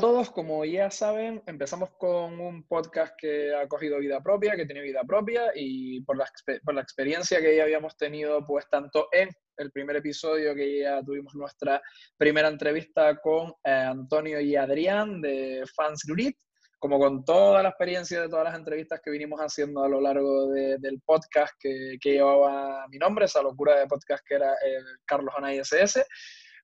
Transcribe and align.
Todos, 0.00 0.30
como 0.30 0.64
ya 0.64 0.90
saben, 0.90 1.42
empezamos 1.44 1.90
con 1.98 2.40
un 2.40 2.66
podcast 2.66 3.14
que 3.18 3.54
ha 3.54 3.68
cogido 3.68 3.98
vida 3.98 4.22
propia, 4.22 4.56
que 4.56 4.64
tiene 4.64 4.80
vida 4.80 5.02
propia 5.04 5.52
y 5.54 6.00
por 6.04 6.16
la, 6.16 6.26
por 6.64 6.74
la 6.74 6.80
experiencia 6.80 7.38
que 7.38 7.54
ya 7.54 7.64
habíamos 7.64 7.98
tenido, 7.98 8.42
pues 8.46 8.66
tanto 8.70 9.08
en 9.12 9.28
el 9.58 9.70
primer 9.70 9.96
episodio 9.96 10.54
que 10.54 10.80
ya 10.80 11.02
tuvimos 11.02 11.34
nuestra 11.34 11.82
primera 12.16 12.48
entrevista 12.48 13.14
con 13.20 13.50
eh, 13.62 13.70
Antonio 13.70 14.40
y 14.40 14.56
Adrián 14.56 15.20
de 15.20 15.64
Fans 15.76 16.04
Grid, 16.06 16.32
como 16.78 16.98
con 16.98 17.22
toda 17.22 17.62
la 17.62 17.68
experiencia 17.68 18.22
de 18.22 18.30
todas 18.30 18.44
las 18.44 18.54
entrevistas 18.54 19.02
que 19.04 19.10
vinimos 19.10 19.38
haciendo 19.40 19.84
a 19.84 19.88
lo 19.88 20.00
largo 20.00 20.48
del 20.48 21.02
podcast 21.04 21.52
que, 21.60 21.98
que, 22.00 22.12
llevaba 22.12 22.88
mi 22.88 22.96
nombre, 22.96 23.26
esa 23.26 23.42
locura 23.42 23.78
de 23.78 23.86
podcast 23.86 24.24
que 24.26 24.36
era 24.36 24.54
el 24.64 24.82
Carlos 25.04 25.34
Ana 25.36 25.52
SS, 25.52 26.06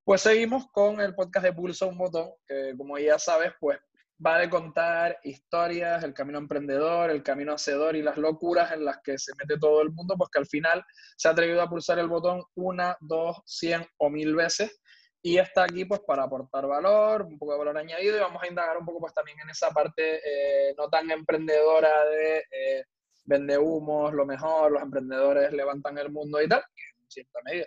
pues 0.07 0.21
seguimos 0.21 0.71
con 0.71 1.01
el 1.01 1.17
podcast 1.17 1.47
de 1.47 1.53
Pulsa 1.53 1.85
un 1.85 1.99
Botón, 1.99 2.31
que 2.47 2.75
como 2.77 2.97
ya 2.97 3.19
sabes, 3.19 3.53
pues 3.59 3.77
va 4.25 4.39
de 4.39 4.49
contar 4.49 5.19
historias, 5.25 6.05
el 6.05 6.15
camino 6.15 6.39
emprendedor, 6.39 7.11
el 7.11 7.25
camino 7.25 7.55
hacedor 7.55 7.97
y 7.97 8.03
las 8.03 8.17
locuras 8.17 8.71
en 8.71 8.85
las 8.85 8.99
que 9.03 9.19
se 9.19 9.33
mete 9.37 9.59
todo 9.59 9.83
el 9.83 9.91
mundo, 9.91 10.15
pues 10.17 10.31
que 10.31 10.39
al 10.39 10.47
final 10.47 10.85
se 11.17 11.27
ha 11.27 11.33
atrevido 11.33 11.61
a 11.61 11.69
pulsar 11.69 11.99
el 11.99 12.07
botón 12.07 12.41
una, 12.55 12.97
dos, 13.01 13.43
cien 13.47 13.85
o 13.97 14.09
mil 14.09 14.37
veces. 14.37 14.81
Y 15.23 15.39
está 15.39 15.65
aquí 15.65 15.85
pues 15.85 16.01
para 16.07 16.23
aportar 16.23 16.69
valor, 16.69 17.23
un 17.23 17.37
poco 17.37 17.55
de 17.55 17.59
valor 17.59 17.77
añadido 17.77 18.17
y 18.17 18.21
vamos 18.21 18.41
a 18.41 18.47
indagar 18.47 18.79
un 18.79 18.87
poco 18.87 19.01
pues 19.01 19.13
también 19.13 19.41
en 19.41 19.51
esa 19.51 19.71
parte 19.71 20.21
eh, 20.25 20.73
no 20.79 20.89
tan 20.89 21.11
emprendedora 21.11 21.91
de 22.05 22.39
eh, 22.39 22.85
vende 23.25 23.59
humos, 23.59 24.15
lo 24.15 24.25
mejor, 24.25 24.71
los 24.71 24.83
emprendedores 24.83 25.53
levantan 25.53 25.99
el 25.99 26.13
mundo 26.13 26.41
y 26.41 26.49
tal, 26.49 26.63
que 26.77 27.03
en 27.03 27.11
cierta 27.11 27.41
medida 27.45 27.67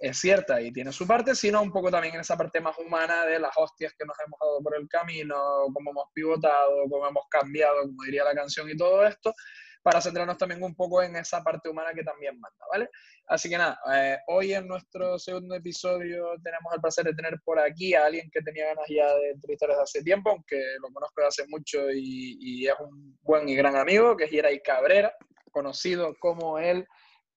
es 0.00 0.18
cierta 0.18 0.60
y 0.62 0.72
tiene 0.72 0.92
su 0.92 1.06
parte, 1.06 1.34
sino 1.34 1.60
un 1.60 1.70
poco 1.70 1.90
también 1.90 2.14
en 2.14 2.22
esa 2.22 2.36
parte 2.36 2.58
más 2.60 2.76
humana 2.78 3.26
de 3.26 3.38
las 3.38 3.52
hostias 3.56 3.92
que 3.98 4.06
nos 4.06 4.16
hemos 4.24 4.40
dado 4.40 4.62
por 4.62 4.74
el 4.74 4.88
camino, 4.88 5.36
cómo 5.74 5.90
hemos 5.90 6.06
pivotado, 6.14 6.84
cómo 6.88 7.06
hemos 7.06 7.24
cambiado, 7.28 7.82
como 7.82 8.02
diría 8.04 8.24
la 8.24 8.34
canción 8.34 8.70
y 8.70 8.76
todo 8.76 9.06
esto, 9.06 9.34
para 9.82 10.00
centrarnos 10.00 10.38
también 10.38 10.62
un 10.62 10.74
poco 10.74 11.02
en 11.02 11.16
esa 11.16 11.42
parte 11.42 11.68
humana 11.68 11.92
que 11.94 12.02
también 12.02 12.40
manda, 12.40 12.64
¿vale? 12.70 12.88
Así 13.26 13.50
que 13.50 13.58
nada, 13.58 13.78
eh, 13.94 14.18
hoy 14.28 14.54
en 14.54 14.66
nuestro 14.66 15.18
segundo 15.18 15.54
episodio 15.54 16.32
tenemos 16.42 16.72
el 16.74 16.80
placer 16.80 17.04
de 17.04 17.14
tener 17.14 17.38
por 17.44 17.58
aquí 17.58 17.92
a 17.92 18.06
alguien 18.06 18.30
que 18.32 18.40
tenía 18.40 18.68
ganas 18.68 18.86
ya 18.88 19.06
de 19.16 19.32
entrevistar 19.32 19.68
desde 19.68 19.82
hace 19.82 20.02
tiempo, 20.02 20.30
aunque 20.30 20.62
lo 20.80 20.88
conozco 20.94 21.20
desde 21.20 21.28
hace 21.28 21.46
mucho 21.48 21.90
y, 21.92 22.66
es 22.66 22.74
un 22.80 23.18
buen 23.20 23.46
y 23.48 23.54
gran 23.54 23.76
amigo, 23.76 24.16
que 24.16 24.24
es 24.24 24.30
Yeray 24.30 24.62
Cabrera, 24.62 25.12
conocido 25.50 26.14
como 26.18 26.58
el 26.58 26.86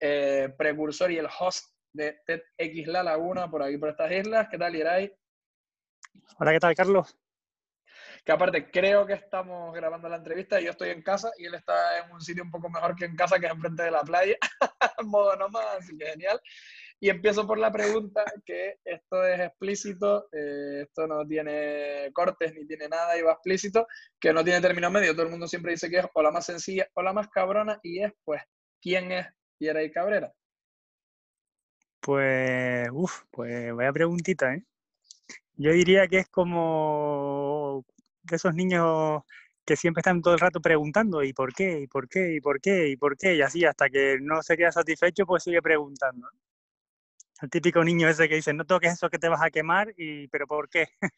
eh, 0.00 0.48
precursor 0.56 1.10
y 1.12 1.18
el 1.18 1.28
host 1.38 1.73
de 1.94 2.20
TEDx 2.26 2.86
La 2.88 3.02
Laguna, 3.02 3.50
por 3.50 3.62
aquí 3.62 3.78
por 3.78 3.88
estas 3.88 4.12
islas. 4.12 4.48
¿Qué 4.50 4.58
tal, 4.58 4.74
Yeray? 4.74 5.12
Hola, 6.38 6.52
¿qué 6.52 6.60
tal, 6.60 6.74
Carlos? 6.74 7.16
que 8.24 8.32
aparte 8.32 8.70
creo 8.70 9.06
que 9.06 9.12
estamos 9.12 9.74
grabando 9.74 10.08
la 10.08 10.16
entrevista 10.16 10.58
y 10.58 10.64
yo 10.64 10.70
estoy 10.70 10.90
en 10.90 11.02
casa 11.02 11.30
y 11.36 11.44
él 11.44 11.54
está 11.54 11.98
en 11.98 12.10
un 12.10 12.20
sitio 12.20 12.42
un 12.42 12.50
poco 12.50 12.70
mejor 12.70 12.96
que 12.96 13.04
en 13.04 13.16
casa, 13.16 13.38
que 13.38 13.46
es 13.46 13.52
enfrente 13.52 13.82
de 13.82 13.90
la 13.90 14.00
playa, 14.00 14.36
en 14.98 15.06
modo 15.08 15.36
nomás, 15.36 15.66
así 15.78 15.96
que 15.96 16.06
genial. 16.06 16.40
Y 17.00 17.10
empiezo 17.10 17.46
por 17.46 17.58
la 17.58 17.70
pregunta, 17.70 18.24
que 18.46 18.78
esto 18.82 19.26
es 19.26 19.40
explícito, 19.40 20.28
eh, 20.32 20.84
esto 20.84 21.06
no 21.06 21.26
tiene 21.26 22.10
cortes 22.14 22.54
ni 22.54 22.66
tiene 22.66 22.88
nada 22.88 23.18
y 23.18 23.22
va 23.22 23.32
explícito, 23.32 23.86
que 24.18 24.32
no 24.32 24.42
tiene 24.42 24.62
término 24.62 24.90
medio, 24.90 25.12
todo 25.12 25.24
el 25.24 25.30
mundo 25.30 25.46
siempre 25.46 25.72
dice 25.72 25.90
que 25.90 25.98
es 25.98 26.06
o 26.14 26.22
la 26.22 26.30
más 26.30 26.46
sencilla 26.46 26.88
o 26.94 27.02
la 27.02 27.12
más 27.12 27.28
cabrona 27.28 27.78
y 27.82 28.02
es, 28.02 28.12
pues, 28.24 28.40
¿quién 28.80 29.12
es 29.12 29.26
Yeray 29.60 29.92
Cabrera? 29.92 30.32
Pues, 32.04 32.88
uff, 32.92 33.22
pues 33.30 33.74
vaya 33.74 33.90
preguntita, 33.92 34.54
¿eh? 34.54 34.62
Yo 35.56 35.72
diría 35.72 36.06
que 36.08 36.18
es 36.18 36.28
como 36.28 37.84
de 38.24 38.36
esos 38.36 38.54
niños 38.54 39.22
que 39.64 39.76
siempre 39.76 40.00
están 40.00 40.20
todo 40.22 40.34
el 40.34 40.40
rato 40.40 40.60
preguntando 40.60 41.22
¿y 41.22 41.32
por 41.32 41.54
qué? 41.54 41.80
¿y 41.80 41.86
por 41.86 42.08
qué? 42.08 42.34
¿y 42.34 42.40
por 42.40 42.60
qué? 42.60 42.88
¿y 42.90 42.96
por 42.96 43.16
qué? 43.16 43.36
Y 43.36 43.42
así 43.42 43.64
hasta 43.64 43.88
que 43.90 44.18
no 44.20 44.42
se 44.42 44.56
queda 44.56 44.72
satisfecho, 44.72 45.24
pues 45.26 45.44
sigue 45.44 45.62
preguntando. 45.62 46.28
El 47.40 47.50
típico 47.50 47.82
niño 47.84 48.08
ese 48.08 48.28
que 48.28 48.36
dice, 48.36 48.52
no 48.52 48.64
toques 48.66 48.92
eso 48.94 49.08
que 49.10 49.18
te 49.18 49.28
vas 49.28 49.42
a 49.42 49.50
quemar, 49.50 49.94
y 49.96 50.28
¿pero 50.28 50.46
por 50.46 50.68
qué? 50.68 50.88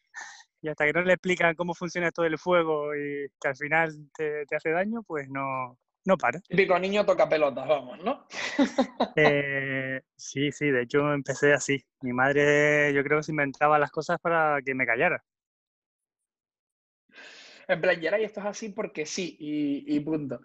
y 0.61 0.69
hasta 0.69 0.85
que 0.85 0.93
no 0.93 1.01
le 1.01 1.13
explican 1.13 1.55
cómo 1.55 1.73
funciona 1.75 2.11
todo 2.11 2.25
el 2.25 2.37
fuego 2.39 2.95
y 2.95 3.27
que 3.41 3.47
al 3.49 3.57
final 3.57 4.09
te, 4.15 4.45
hace 4.55 4.71
daño, 4.71 5.03
pues 5.03 5.29
no, 5.29 5.77
no 6.07 6.17
para. 6.17 6.39
Típico 6.39 6.79
niño 6.79 7.05
toca 7.05 7.27
pelotas, 7.27 7.67
vamos, 7.67 7.99
¿no? 8.01 8.25
Eh, 9.15 10.01
sí, 10.15 10.51
sí, 10.53 10.71
de 10.71 10.83
hecho 10.83 11.13
empecé 11.13 11.53
así. 11.53 11.85
Mi 12.01 12.13
madre 12.13 12.93
yo 12.93 13.03
creo 13.03 13.19
que 13.19 13.23
se 13.23 13.33
inventaba 13.33 13.77
las 13.77 13.91
cosas 13.91 14.17
para 14.19 14.61
que 14.65 14.73
me 14.73 14.85
callara. 14.85 15.21
En 17.67 17.81
plan, 17.81 18.01
y 18.01 18.07
esto 18.23 18.39
es 18.39 18.45
así 18.45 18.69
porque 18.69 19.05
sí, 19.05 19.35
y, 19.37 19.99
punto. 19.99 20.39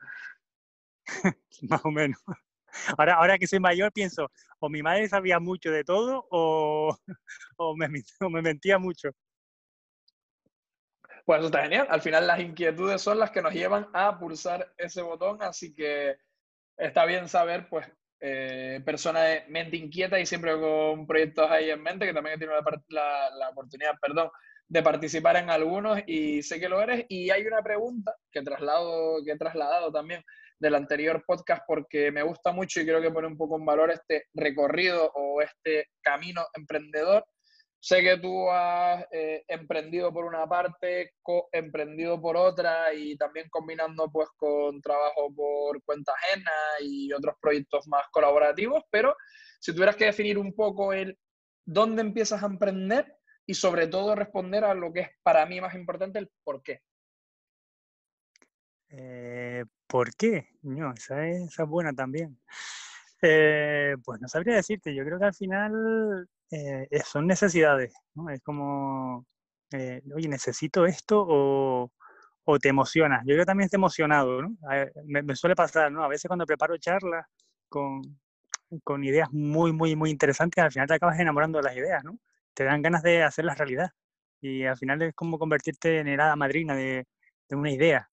Más 1.70 1.84
o 1.84 1.92
menos. 1.92 2.20
Ahora, 2.98 3.14
ahora 3.14 3.38
que 3.38 3.46
soy 3.46 3.60
mayor 3.60 3.92
pienso, 3.92 4.32
o 4.58 4.68
mi 4.68 4.82
madre 4.82 5.08
sabía 5.08 5.38
mucho 5.38 5.70
de 5.70 5.84
todo 5.84 6.26
o, 6.30 6.96
o, 7.56 7.76
me, 7.76 7.88
me 7.88 8.42
mentía 8.42 8.78
mucho. 8.78 9.10
Pues 11.24 11.38
eso 11.38 11.46
está 11.46 11.62
genial. 11.62 11.86
Al 11.88 12.00
final 12.00 12.26
las 12.26 12.40
inquietudes 12.40 13.00
son 13.00 13.18
las 13.18 13.30
que 13.30 13.42
nos 13.42 13.54
llevan 13.54 13.88
a 13.92 14.18
pulsar 14.18 14.72
ese 14.76 15.02
botón, 15.02 15.42
así 15.42 15.74
que 15.74 16.16
está 16.76 17.04
bien 17.04 17.28
saber, 17.28 17.68
pues, 17.68 17.86
eh, 18.20 18.80
persona 18.84 19.22
de 19.22 19.44
mente 19.48 19.76
inquieta 19.76 20.18
y 20.18 20.26
siempre 20.26 20.58
con 20.58 21.06
proyectos 21.06 21.50
ahí 21.50 21.70
en 21.70 21.82
mente, 21.82 22.06
que 22.06 22.14
también 22.14 22.38
tenido 22.38 22.60
la, 22.88 23.30
la 23.30 23.48
oportunidad, 23.50 23.94
perdón, 24.00 24.30
de 24.68 24.82
participar 24.82 25.36
en 25.36 25.50
algunos 25.50 26.00
y 26.06 26.42
sé 26.42 26.58
que 26.58 26.68
lo 26.68 26.80
eres. 26.80 27.04
Y 27.08 27.30
hay 27.30 27.46
una 27.46 27.62
pregunta 27.62 28.16
que, 28.30 28.42
traslado, 28.42 29.22
que 29.24 29.32
he 29.32 29.38
trasladado 29.38 29.92
también 29.92 30.22
del 30.58 30.76
anterior 30.76 31.24
podcast 31.26 31.64
porque 31.66 32.12
me 32.12 32.22
gusta 32.22 32.52
mucho 32.52 32.80
y 32.80 32.86
creo 32.86 33.02
que 33.02 33.10
pone 33.10 33.26
un 33.26 33.36
poco 33.36 33.58
en 33.58 33.66
valor 33.66 33.90
este 33.90 34.28
recorrido 34.32 35.10
o 35.14 35.42
este 35.42 35.88
camino 36.00 36.46
emprendedor. 36.54 37.24
Sé 37.84 38.00
que 38.00 38.16
tú 38.18 38.48
has 38.48 39.04
eh, 39.10 39.44
emprendido 39.48 40.12
por 40.12 40.24
una 40.24 40.46
parte, 40.46 41.14
emprendido 41.50 42.22
por 42.22 42.36
otra 42.36 42.94
y 42.94 43.16
también 43.16 43.48
combinando 43.50 44.08
pues 44.08 44.28
con 44.36 44.80
trabajo 44.80 45.34
por 45.34 45.82
cuenta 45.82 46.12
ajena 46.12 46.52
y 46.80 47.12
otros 47.12 47.34
proyectos 47.40 47.88
más 47.88 48.04
colaborativos, 48.12 48.84
pero 48.88 49.16
si 49.58 49.72
tuvieras 49.72 49.96
que 49.96 50.04
definir 50.04 50.38
un 50.38 50.54
poco 50.54 50.92
el 50.92 51.18
dónde 51.64 52.02
empiezas 52.02 52.44
a 52.44 52.46
emprender 52.46 53.16
y 53.46 53.54
sobre 53.54 53.88
todo 53.88 54.14
responder 54.14 54.62
a 54.64 54.74
lo 54.74 54.92
que 54.92 55.00
es 55.00 55.08
para 55.24 55.44
mí 55.46 55.60
más 55.60 55.74
importante, 55.74 56.20
el 56.20 56.30
por 56.44 56.62
qué. 56.62 56.82
Eh, 58.90 59.64
¿Por 59.88 60.14
qué? 60.14 60.50
No, 60.62 60.92
esa, 60.92 61.26
es, 61.26 61.56
buena 61.66 61.92
también. 61.92 62.38
Eh, 63.22 63.96
pues 64.04 64.20
no 64.20 64.28
sabría 64.28 64.54
decirte, 64.54 64.94
yo 64.94 65.04
creo 65.04 65.18
que 65.18 65.24
al 65.24 65.34
final 65.34 66.28
eh, 66.52 67.02
son 67.04 67.26
necesidades. 67.26 67.94
Es 68.30 68.42
como, 68.42 69.26
oye, 70.14 70.28
necesito 70.28 70.86
esto 70.86 71.24
o, 71.26 71.90
o, 72.44 72.58
te 72.58 72.68
emocionas. 72.68 73.20
Yo 73.22 73.34
creo 73.34 73.40
que 73.40 73.46
también 73.46 73.66
estoy 73.66 73.78
emocionado, 73.78 74.42
¿no? 74.42 74.56
Me, 75.06 75.22
me, 75.22 75.34
suele 75.36 75.56
pasar, 75.56 75.90
¿no? 75.90 76.04
A 76.04 76.08
veces 76.08 76.28
cuando 76.28 76.46
preparo 76.46 76.76
charlas 76.78 77.26
con, 77.68 78.02
con 78.84 79.04
ideas 79.04 79.28
muy, 79.32 79.72
muy, 79.72 79.96
muy 79.96 80.10
interesantes, 80.10 80.62
al 80.62 80.72
final 80.72 80.88
te 80.88 80.94
acabas 80.94 81.18
enamorando 81.18 81.58
de 81.58 81.64
las 81.64 81.76
ideas, 81.76 82.02
te 82.54 82.64
dan 82.64 82.82
ganas 82.82 83.02
de 83.02 83.22
hacerlas 83.22 83.58
realidad. 83.58 83.90
Y 84.40 84.64
al 84.64 84.76
final 84.76 85.02
es 85.02 85.14
como 85.14 85.38
convertirte 85.38 86.00
en 86.00 86.08
el 86.08 86.36
madrina 86.36 86.74
de, 86.74 87.06
una 87.50 87.70
idea. 87.70 88.08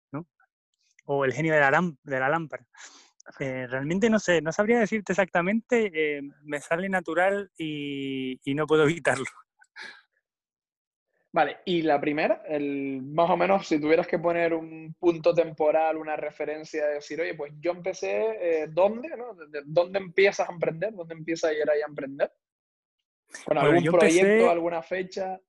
O 1.05 1.25
el 1.25 1.33
genio 1.33 1.53
de 1.53 1.59
de 2.03 2.19
la 2.19 2.29
lámpara. 2.29 2.65
Eh, 3.37 3.67
realmente 3.67 4.09
no 4.09 4.19
sé, 4.19 4.41
no 4.41 4.51
sabría 4.51 4.79
decirte 4.79 5.13
exactamente, 5.13 5.91
eh, 5.93 6.21
me 6.43 6.59
sale 6.59 6.89
natural 6.89 7.51
y, 7.57 8.39
no 8.55 8.65
puedo 8.65 8.83
evitarlo. 8.89 9.25
Vale, 11.31 11.57
y 11.65 11.83
la 11.83 12.01
primera, 12.01 12.41
el, 12.47 13.03
más 13.03 13.29
o 13.29 13.37
menos, 13.37 13.67
si 13.67 13.79
tuvieras 13.79 14.07
que 14.07 14.17
poner 14.17 14.51
un 14.55 14.95
punto 14.99 15.31
temporal, 15.31 15.97
una 15.97 16.15
referencia, 16.15 16.87
de 16.87 16.93
decir, 16.95 17.21
oye, 17.21 17.35
pues 17.35 17.53
yo 17.59 17.71
empecé, 17.71 18.63
eh, 18.63 18.67
¿dónde? 18.67 19.09
No? 19.09 19.37
¿Dónde 19.65 19.99
empiezas 19.99 20.49
a 20.49 20.51
emprender? 20.51 20.91
¿Dónde 20.91 21.13
empieza 21.13 21.49
a 21.49 21.53
ir 21.53 21.69
ahí 21.69 21.81
a 21.81 21.87
emprender? 21.87 22.31
¿Con 23.45 23.59
algún 23.59 23.83
proyecto, 23.83 24.49
alguna 24.49 24.81
fecha? 24.81 25.39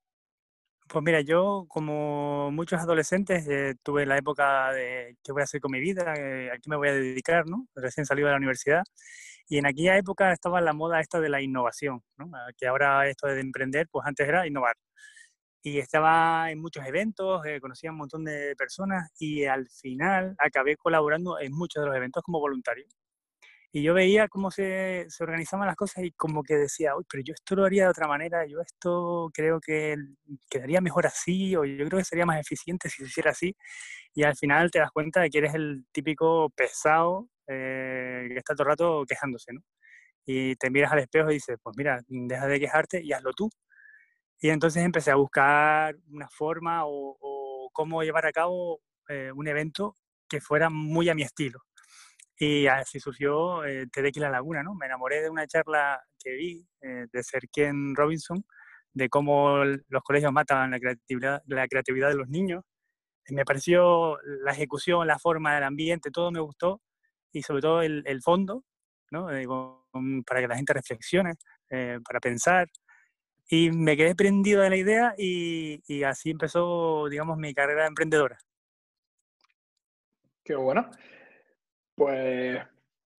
Pues 0.92 1.04
mira, 1.04 1.20
yo 1.20 1.66
como 1.68 2.50
muchos 2.50 2.80
adolescentes 2.80 3.46
eh, 3.48 3.76
tuve 3.84 4.06
la 4.06 4.18
época 4.18 4.72
de 4.72 5.16
qué 5.22 5.30
voy 5.30 5.42
a 5.42 5.44
hacer 5.44 5.60
con 5.60 5.70
mi 5.70 5.78
vida, 5.78 6.14
eh, 6.16 6.50
a 6.50 6.54
qué 6.58 6.68
me 6.68 6.74
voy 6.76 6.88
a 6.88 6.94
dedicar, 6.94 7.46
¿no? 7.48 7.68
Recién 7.76 8.04
salido 8.06 8.26
de 8.26 8.32
la 8.32 8.38
universidad. 8.38 8.82
Y 9.48 9.58
en 9.58 9.66
aquella 9.66 9.96
época 9.98 10.32
estaba 10.32 10.60
la 10.60 10.72
moda 10.72 10.98
esta 11.00 11.20
de 11.20 11.28
la 11.28 11.40
innovación, 11.42 12.02
¿no? 12.18 12.28
Que 12.58 12.66
ahora 12.66 13.06
esto 13.08 13.28
de 13.28 13.40
emprender, 13.40 13.86
pues 13.90 14.04
antes 14.06 14.26
era 14.28 14.46
innovar. 14.48 14.74
Y 15.62 15.78
estaba 15.78 16.50
en 16.52 16.60
muchos 16.60 16.86
eventos, 16.86 17.44
eh, 17.46 17.60
conocía 17.60 17.90
un 17.92 17.98
montón 17.98 18.24
de 18.24 18.54
personas 18.56 19.10
y 19.18 19.44
al 19.46 19.68
final 19.70 20.34
acabé 20.38 20.76
colaborando 20.76 21.40
en 21.40 21.52
muchos 21.52 21.82
de 21.82 21.88
los 21.88 21.96
eventos 21.96 22.22
como 22.24 22.40
voluntario. 22.40 22.86
Y 23.72 23.82
yo 23.82 23.94
veía 23.94 24.28
cómo 24.28 24.50
se, 24.50 25.06
se, 25.08 25.22
organizaban 25.22 25.66
las 25.66 25.76
cosas 25.76 26.02
y 26.04 26.10
como 26.12 26.42
que 26.42 26.56
decía, 26.56 26.96
uy, 26.96 27.04
pero 27.08 27.22
yo 27.24 27.34
esto 27.34 27.54
lo 27.54 27.64
haría 27.64 27.84
de 27.84 27.90
otra 27.90 28.08
manera, 28.08 28.44
yo 28.46 28.60
esto 28.60 29.30
creo 29.32 29.60
que 29.60 29.96
quedaría 30.50 30.80
mejor 30.80 31.06
así, 31.06 31.54
o 31.54 31.64
yo 31.64 31.86
creo 31.86 31.98
que 31.98 32.04
sería 32.04 32.26
más 32.26 32.40
eficiente 32.40 32.88
si 32.88 33.02
se 33.02 33.08
hiciera 33.08 33.30
así. 33.30 33.56
Y 34.14 34.24
al 34.24 34.36
final 34.36 34.70
te 34.70 34.80
das 34.80 34.90
cuenta 34.90 35.20
de 35.20 35.30
que 35.30 35.38
eres 35.38 35.54
el 35.54 35.84
típico 35.92 36.50
pesado 36.50 37.28
eh, 37.46 38.28
que 38.28 38.38
está 38.38 38.54
todo 38.54 38.64
el 38.64 38.70
rato 38.70 39.04
quejándose, 39.08 39.52
¿no? 39.52 39.60
Y 40.26 40.56
te 40.56 40.70
miras 40.70 40.92
al 40.92 41.00
espejo 41.00 41.30
y 41.30 41.34
dices, 41.34 41.56
pues 41.62 41.76
mira, 41.76 42.00
deja 42.08 42.46
de 42.46 42.60
quejarte 42.60 43.02
y 43.02 43.12
hazlo 43.12 43.32
tú. 43.32 43.50
Y 44.40 44.50
entonces 44.50 44.84
empecé 44.84 45.10
a 45.10 45.16
buscar 45.16 45.96
una 46.10 46.28
forma 46.28 46.82
o, 46.86 47.70
cómo 47.72 48.02
llevar 48.02 48.26
a 48.26 48.32
cabo 48.32 48.80
eh, 49.08 49.32
un 49.34 49.48
evento 49.48 49.96
que 50.28 50.40
fuera 50.40 50.70
muy 50.70 51.08
a 51.08 51.14
mi 51.14 51.22
estilo. 51.22 51.60
Y 52.42 52.66
así 52.68 52.98
surgió 52.98 53.66
eh, 53.66 53.86
TEDx 53.92 54.16
La 54.16 54.30
Laguna, 54.30 54.62
¿no? 54.62 54.74
Me 54.74 54.86
enamoré 54.86 55.20
de 55.20 55.28
una 55.28 55.46
charla 55.46 56.02
que 56.18 56.32
vi 56.32 56.66
eh, 56.80 57.06
de 57.12 57.22
Sir 57.22 57.42
Ken 57.52 57.94
Robinson, 57.94 58.42
de 58.94 59.10
cómo 59.10 59.62
los 59.62 60.02
colegios 60.02 60.32
matan 60.32 60.70
la 60.70 60.80
creatividad, 60.80 61.42
la 61.46 61.68
creatividad 61.68 62.08
de 62.08 62.14
los 62.14 62.28
niños. 62.30 62.64
Me 63.28 63.44
pareció 63.44 64.16
la 64.42 64.52
ejecución, 64.52 65.06
la 65.06 65.18
forma, 65.18 65.58
el 65.58 65.64
ambiente, 65.64 66.10
todo 66.10 66.30
me 66.30 66.40
gustó 66.40 66.80
y 67.30 67.42
sobre 67.42 67.60
todo 67.60 67.82
el, 67.82 68.02
el 68.06 68.22
fondo, 68.22 68.64
¿no? 69.10 69.30
Eh, 69.30 69.46
para 70.26 70.40
que 70.40 70.48
la 70.48 70.56
gente 70.56 70.72
reflexione, 70.72 71.34
eh, 71.68 71.98
para 72.02 72.20
pensar. 72.20 72.68
Y 73.50 73.70
me 73.70 73.98
quedé 73.98 74.14
prendido 74.14 74.62
de 74.62 74.70
la 74.70 74.76
idea 74.76 75.14
y, 75.18 75.82
y 75.86 76.04
así 76.04 76.30
empezó, 76.30 77.06
digamos, 77.10 77.36
mi 77.36 77.52
carrera 77.52 77.86
emprendedora. 77.86 78.38
Qué 80.42 80.54
bueno. 80.54 80.90
Pues 82.00 82.58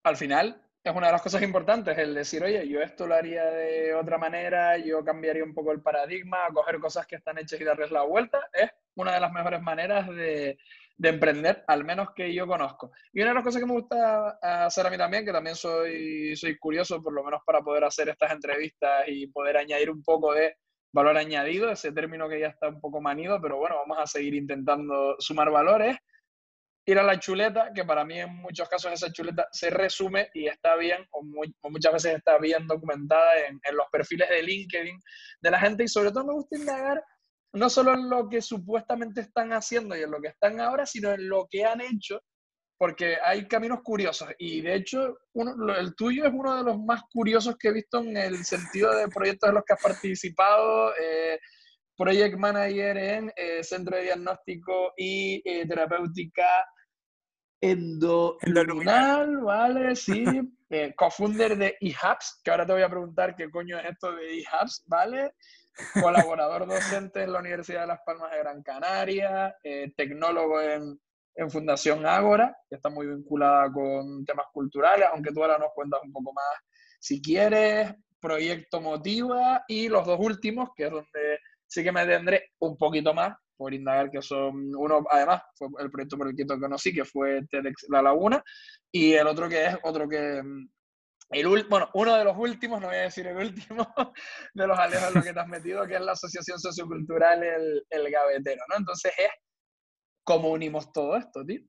al 0.02 0.18
final 0.18 0.60
es 0.84 0.96
una 0.96 1.06
de 1.06 1.14
las 1.14 1.22
cosas 1.22 1.44
importantes 1.44 1.96
el 2.00 2.16
decir, 2.16 2.44
oye, 2.44 2.68
yo 2.68 2.82
esto 2.82 3.06
lo 3.06 3.14
haría 3.14 3.46
de 3.46 3.94
otra 3.94 4.18
manera, 4.18 4.76
yo 4.80 5.06
cambiaría 5.06 5.44
un 5.44 5.54
poco 5.54 5.72
el 5.72 5.84
paradigma, 5.84 6.48
coger 6.52 6.80
cosas 6.80 7.06
que 7.06 7.18
están 7.18 7.38
hechas 7.38 7.62
y 7.62 7.64
darles 7.64 7.92
la 7.92 8.02
vuelta, 8.02 8.40
es 8.52 8.72
una 8.96 9.14
de 9.14 9.20
las 9.20 9.32
mejores 9.32 9.62
maneras 9.62 10.10
de, 10.10 10.58
de 10.98 11.10
emprender, 11.10 11.64
al 11.68 11.84
menos 11.84 12.10
que 12.16 12.34
yo 12.34 12.48
conozco. 12.48 12.92
Y 13.14 13.22
una 13.22 13.30
de 13.30 13.36
las 13.36 13.44
cosas 13.44 13.62
que 13.62 13.68
me 13.68 13.74
gusta 13.74 14.40
hacer 14.42 14.88
a 14.88 14.90
mí 14.90 14.98
también, 14.98 15.26
que 15.26 15.32
también 15.32 15.56
soy, 15.56 16.36
soy 16.36 16.58
curioso, 16.58 17.04
por 17.04 17.14
lo 17.14 17.24
menos 17.24 17.42
para 17.46 17.62
poder 17.62 17.84
hacer 17.84 18.10
estas 18.10 18.32
entrevistas 18.32 19.04
y 19.06 19.28
poder 19.28 19.58
añadir 19.58 19.92
un 19.92 20.04
poco 20.04 20.34
de 20.34 20.56
valor 20.92 21.18
añadido, 21.18 21.70
ese 21.70 21.92
término 21.92 22.28
que 22.28 22.40
ya 22.40 22.48
está 22.48 22.68
un 22.70 22.82
poco 22.82 23.00
manido, 23.00 23.40
pero 23.40 23.58
bueno, 23.58 23.76
vamos 23.76 24.00
a 24.00 24.08
seguir 24.08 24.34
intentando 24.34 25.18
sumar 25.20 25.52
valores 25.52 25.98
ir 26.86 26.98
a 26.98 27.04
la 27.04 27.20
chuleta, 27.20 27.72
que 27.74 27.86
para 27.86 28.04
mí 28.04 28.20
en 28.20 28.36
muchos 28.38 28.68
casos 28.68 28.92
esa 28.92 29.12
chuleta 29.12 29.48
se 29.52 29.70
resume 29.70 30.30
y 30.34 30.48
está 30.48 30.76
bien, 30.76 31.06
o, 31.12 31.24
muchas 31.70 31.94
veces 31.94 32.16
está 32.16 32.38
bien 32.38 32.68
documentada 32.68 33.32
en, 33.48 33.60
los 33.76 33.86
perfiles 33.92 34.30
de 34.30 34.42
LinkedIn 34.42 35.00
de 35.42 35.52
la 35.52 35.60
gente 35.60 35.84
y 35.84 35.88
sobre 35.88 36.12
todo 36.12 36.26
me 36.26 36.34
gusta 36.34 36.58
indagar 36.58 37.04
no 37.54 37.70
solo 37.70 37.94
en 37.94 38.10
lo 38.10 38.30
que 38.30 38.42
supuestamente 38.42 39.22
están 39.22 39.52
haciendo 39.52 39.96
y 39.96 40.04
en 40.04 40.12
lo 40.12 40.22
que 40.22 40.30
están 40.30 40.60
ahora, 40.60 40.86
sino 40.86 41.12
en 41.12 41.28
lo 41.28 41.48
que 41.50 41.66
han 41.66 41.82
hecho, 41.82 42.22
porque 42.78 43.18
hay 43.24 43.48
caminos 43.48 43.82
curiosos 43.84 44.30
y 44.40 44.62
de 44.62 44.76
hecho 44.76 45.18
uno, 45.34 45.76
el 45.76 45.94
tuyo 45.96 46.26
es 46.26 46.34
uno 46.34 46.58
de 46.58 46.64
los 46.64 46.80
más 46.80 47.04
curiosos 47.12 47.58
que 47.58 47.68
he 47.68 47.74
visto 47.74 48.00
en 48.00 48.16
el 48.16 48.44
sentido 48.46 48.96
de 48.96 49.10
proyectos 49.10 49.50
en 49.50 49.56
los 49.56 49.66
que 49.66 49.74
has 49.74 49.84
participado. 49.84 50.94
Eh, 50.96 51.38
Project 52.02 52.36
Manager 52.36 52.98
en 52.98 53.32
eh, 53.36 53.64
Centro 53.64 53.96
de 53.96 54.04
Diagnóstico 54.06 54.92
y 54.98 55.40
eh, 55.46 55.68
Terapéutica 55.68 56.48
Endoluminal, 57.62 59.38
¿vale? 59.38 59.96
Sí. 59.96 60.26
Eh, 60.74 60.94
co-founder 60.96 61.58
de 61.58 61.76
eHubs, 61.82 62.40
que 62.42 62.50
ahora 62.50 62.66
te 62.66 62.72
voy 62.72 62.82
a 62.82 62.90
preguntar 62.90 63.36
qué 63.36 63.50
coño 63.52 63.78
es 63.78 63.92
esto 63.92 64.16
de 64.16 64.40
eHubs, 64.40 64.86
¿vale? 64.88 65.34
Colaborador 66.02 66.66
docente 66.66 67.24
en 67.24 67.34
la 67.34 67.40
Universidad 67.40 67.82
de 67.82 67.88
Las 67.88 68.00
Palmas 68.06 68.32
de 68.32 68.38
Gran 68.38 68.64
Canaria, 68.64 69.54
tecnólogo 69.98 70.62
en, 70.62 70.98
en 71.36 71.52
Fundación 71.52 72.06
Ágora, 72.06 72.56
que 72.70 72.78
está 72.78 72.90
muy 72.90 73.06
vinculada 73.06 73.70
con 73.70 74.24
temas 74.24 74.46
culturales, 74.54 75.10
aunque 75.12 75.34
tú 75.34 75.42
ahora 75.42 75.58
nos 75.58 75.74
cuentas 75.76 76.00
un 76.06 76.14
poco 76.14 76.32
más 76.32 76.46
si 77.02 77.22
quieres, 77.22 77.94
Proyecto 78.22 78.80
Motiva 78.80 79.66
y 79.68 79.90
los 79.90 80.06
dos 80.06 80.20
últimos, 80.22 80.70
que 80.74 80.86
es 80.86 80.92
donde 80.92 81.40
sí 81.72 81.84
que 81.84 81.92
me 81.92 82.06
tendré 82.06 82.50
un 82.60 82.76
poquito 82.76 83.14
más 83.14 83.34
por 83.56 83.74
indagar 83.74 84.12
que 84.12 84.22
son 84.22 84.76
uno, 84.76 85.06
además, 85.10 85.42
fue 85.56 85.70
el 85.80 85.90
proyecto 85.90 86.18
por 86.18 86.28
el 86.28 86.36
que 86.36 86.46
conocí, 86.46 86.94
que 86.94 87.06
fue 87.06 87.46
TEDx 87.50 87.86
La 87.90 88.02
Laguna, 88.02 88.44
y 88.92 89.14
el 89.14 89.26
otro 89.28 89.48
que 89.48 89.68
es 89.68 89.78
otro 89.84 90.10
que, 90.10 90.42
mm, 90.44 90.70
el 91.30 91.68
bueno, 91.70 91.90
uno 91.94 92.18
de 92.18 92.26
los 92.26 92.38
últimos, 92.38 92.82
no 92.82 92.88
voy 92.88 92.98
a 92.98 93.02
decir 93.04 93.26
el 93.28 93.38
último, 93.38 93.88
de 94.54 94.68
los 94.68 94.78
alejos 94.78 95.08
en 95.08 95.14
los 95.14 95.24
que 95.24 95.34
te 95.34 95.40
has 95.40 95.48
metido, 95.48 95.88
que 95.88 95.96
es 95.96 96.02
la 96.02 96.12
Asociación 96.12 96.60
Sociocultural 96.60 97.42
El, 97.42 97.86
el 97.90 98.12
Gavetero, 98.12 98.64
¿no? 98.68 98.76
Entonces 98.78 99.14
es 99.18 99.30
cómo 100.26 100.50
unimos 100.50 100.92
todo 100.92 101.16
esto, 101.16 101.46
tío. 101.46 101.62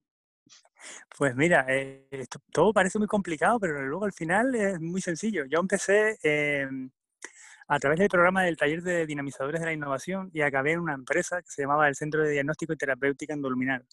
Pues 1.17 1.37
mira, 1.37 1.65
eh, 1.69 2.27
todo 2.51 2.73
parece 2.73 2.99
muy 2.99 3.07
complicado, 3.07 3.61
pero 3.61 3.81
luego 3.87 4.05
al 4.05 4.13
final 4.13 4.53
es 4.57 4.81
muy 4.81 5.01
sencillo. 5.01 5.45
Yo 5.45 5.61
empecé 5.61 6.19
eh, 6.25 6.67
a 7.69 7.79
través 7.79 7.99
del 7.99 8.09
programa 8.09 8.43
del 8.43 8.57
taller 8.57 8.83
de 8.83 9.07
dinamizadores 9.07 9.61
de 9.61 9.67
la 9.67 9.73
innovación 9.73 10.31
y 10.33 10.43
acabé 10.43 10.73
en 10.73 10.81
una 10.81 10.95
empresa 10.95 11.41
que 11.43 11.51
se 11.51 11.63
llamaba 11.63 11.89
el 11.89 11.95
Centro 11.95 12.23
de 12.23 12.31
Diagnóstico 12.31 12.73
y 12.73 12.77
Terapéutica 12.77 13.35
Endoluminal. 13.35 13.87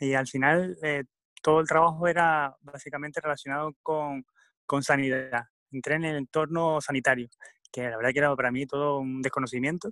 Y 0.00 0.14
al 0.14 0.26
final 0.26 0.76
eh, 0.82 1.04
todo 1.42 1.60
el 1.60 1.66
trabajo 1.66 2.06
era 2.08 2.56
básicamente 2.62 3.20
relacionado 3.20 3.72
con, 3.82 4.24
con 4.66 4.82
sanidad. 4.82 5.44
Entré 5.70 5.96
en 5.96 6.04
el 6.04 6.16
entorno 6.16 6.80
sanitario, 6.80 7.28
que 7.72 7.82
la 7.90 7.96
verdad 7.96 8.12
que 8.12 8.18
era 8.18 8.34
para 8.36 8.50
mí 8.50 8.66
todo 8.66 8.98
un 8.98 9.22
desconocimiento. 9.22 9.90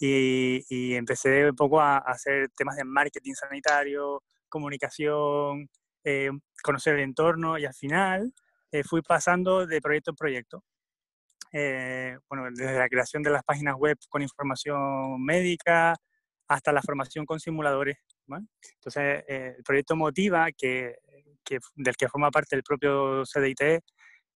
Y, 0.00 0.64
y 0.68 0.94
empecé 0.94 1.50
un 1.50 1.56
poco 1.56 1.80
a, 1.80 1.98
hacer 1.98 2.50
temas 2.56 2.76
de 2.76 2.84
marketing 2.84 3.34
sanitario, 3.34 4.22
comunicación, 4.48 5.68
eh, 6.04 6.30
conocer 6.62 6.94
el 6.94 7.00
entorno 7.00 7.58
y 7.58 7.66
al 7.66 7.74
final 7.74 8.32
eh, 8.72 8.84
fui 8.84 9.02
pasando 9.02 9.66
de 9.66 9.80
proyecto 9.80 10.10
en 10.12 10.16
proyecto. 10.16 10.64
Eh, 11.52 12.18
bueno, 12.28 12.48
desde 12.50 12.78
la 12.78 12.88
creación 12.88 13.22
de 13.22 13.30
las 13.30 13.42
páginas 13.42 13.74
web 13.76 13.96
con 14.08 14.22
información 14.22 15.22
médica 15.24 15.96
hasta 16.48 16.72
la 16.72 16.82
formación 16.82 17.26
con 17.26 17.40
simuladores. 17.40 17.98
Entonces, 18.74 19.24
eh, 19.28 19.54
el 19.56 19.62
proyecto 19.62 19.96
Motiva, 19.96 20.48
que, 20.52 20.96
que, 21.44 21.58
del 21.76 21.96
que 21.96 22.08
forma 22.08 22.30
parte 22.30 22.56
el 22.56 22.62
propio 22.62 23.22
CDIT, 23.24 23.82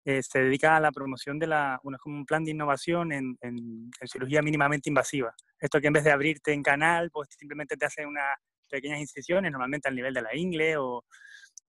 eh, 0.05 0.23
se 0.23 0.41
dedica 0.41 0.77
a 0.77 0.81
la 0.81 0.91
promoción 0.91 1.39
de 1.39 1.47
la, 1.47 1.79
bueno, 1.83 1.99
como 2.01 2.17
un 2.17 2.27
plan 2.27 2.45
de 2.45 2.51
innovación 2.51 3.13
en, 3.13 3.37
en, 3.41 3.91
cirugía 4.07 4.43
mínimamente 4.43 4.91
invasiva. 4.91 5.35
Esto 5.61 5.81
que 5.81 5.87
en 5.87 5.93
vez 5.93 6.05
de 6.05 6.11
abrirte 6.11 6.53
en 6.53 6.63
canal, 6.63 7.11
pues 7.11 7.29
simplemente 7.39 7.77
te 7.77 7.87
hace 7.87 8.05
unas 8.05 8.37
pequeñas 8.69 9.01
incisiones, 9.01 9.53
normalmente 9.53 9.89
al 9.89 9.95
nivel 9.95 10.13
de 10.13 10.23
la 10.23 10.35
ingle 10.35 10.77
o, 10.77 11.05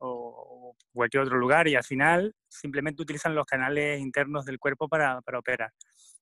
o 0.03 0.75
cualquier 0.91 1.23
otro 1.23 1.37
lugar 1.37 1.67
y 1.67 1.75
al 1.75 1.83
final 1.83 2.35
simplemente 2.47 3.01
utilizan 3.01 3.35
los 3.35 3.45
canales 3.45 3.99
internos 3.99 4.45
del 4.45 4.59
cuerpo 4.59 4.87
para, 4.87 5.21
para 5.21 5.39
operar, 5.39 5.71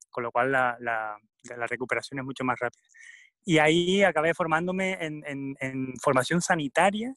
con 0.10 0.24
lo 0.24 0.32
cual 0.32 0.52
la, 0.52 0.78
la, 0.80 1.18
la, 1.58 1.68
recuperación 1.68 2.20
es 2.20 2.26
mucho 2.26 2.44
más 2.44 2.60
rápida. 2.60 2.84
Y 3.44 3.58
ahí 3.58 4.04
acabé 4.04 4.34
formándome 4.34 4.98
en, 5.04 5.24
en, 5.26 5.56
en 5.60 5.94
formación 6.02 6.42
sanitaria 6.42 7.14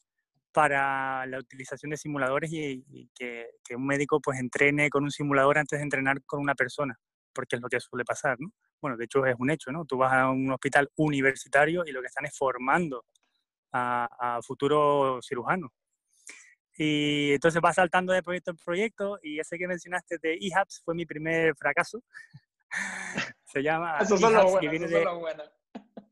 para 0.51 1.25
la 1.27 1.39
utilización 1.39 1.91
de 1.91 1.97
simuladores 1.97 2.51
y, 2.51 3.09
que, 3.13 3.47
que, 3.63 3.75
un 3.75 3.85
médico 3.85 4.19
pues 4.19 4.39
entrene 4.39 4.89
con 4.89 5.03
un 5.03 5.11
simulador 5.11 5.57
antes 5.57 5.77
de 5.77 5.83
entrenar 5.83 6.23
con 6.25 6.39
una 6.39 6.55
persona, 6.55 6.97
porque 7.33 7.57
es 7.57 7.61
lo 7.61 7.67
que 7.67 7.79
suele 7.79 8.05
pasar, 8.05 8.37
¿no? 8.39 8.49
Bueno, 8.81 8.97
de 8.97 9.05
hecho 9.05 9.25
es 9.25 9.35
un 9.37 9.51
hecho, 9.51 9.71
¿no? 9.71 9.85
Tú 9.85 9.97
vas 9.97 10.13
a 10.13 10.29
un 10.29 10.51
hospital 10.51 10.89
universitario 10.95 11.83
y 11.85 11.91
lo 11.91 12.01
que 12.01 12.07
están 12.07 12.25
es 12.25 12.35
formando 12.35 13.05
a, 13.73 14.07
a 14.19 14.41
futuros 14.41 15.25
cirujanos 15.27 15.71
y 16.77 17.33
entonces 17.33 17.61
va 17.63 17.73
saltando 17.73 18.11
de 18.11 18.21
proyecto 18.21 18.51
en 18.51 18.57
proyecto 18.57 19.19
y 19.23 19.39
ese 19.39 19.57
que 19.57 19.67
mencionaste 19.67 20.17
de 20.21 20.33
eHubs 20.33 20.81
fue 20.83 20.93
mi 20.95 21.05
primer 21.05 21.55
fracaso. 21.55 22.03
se 23.45 23.63
llama... 23.63 23.97
Eso 23.99 24.17
son 24.17 24.33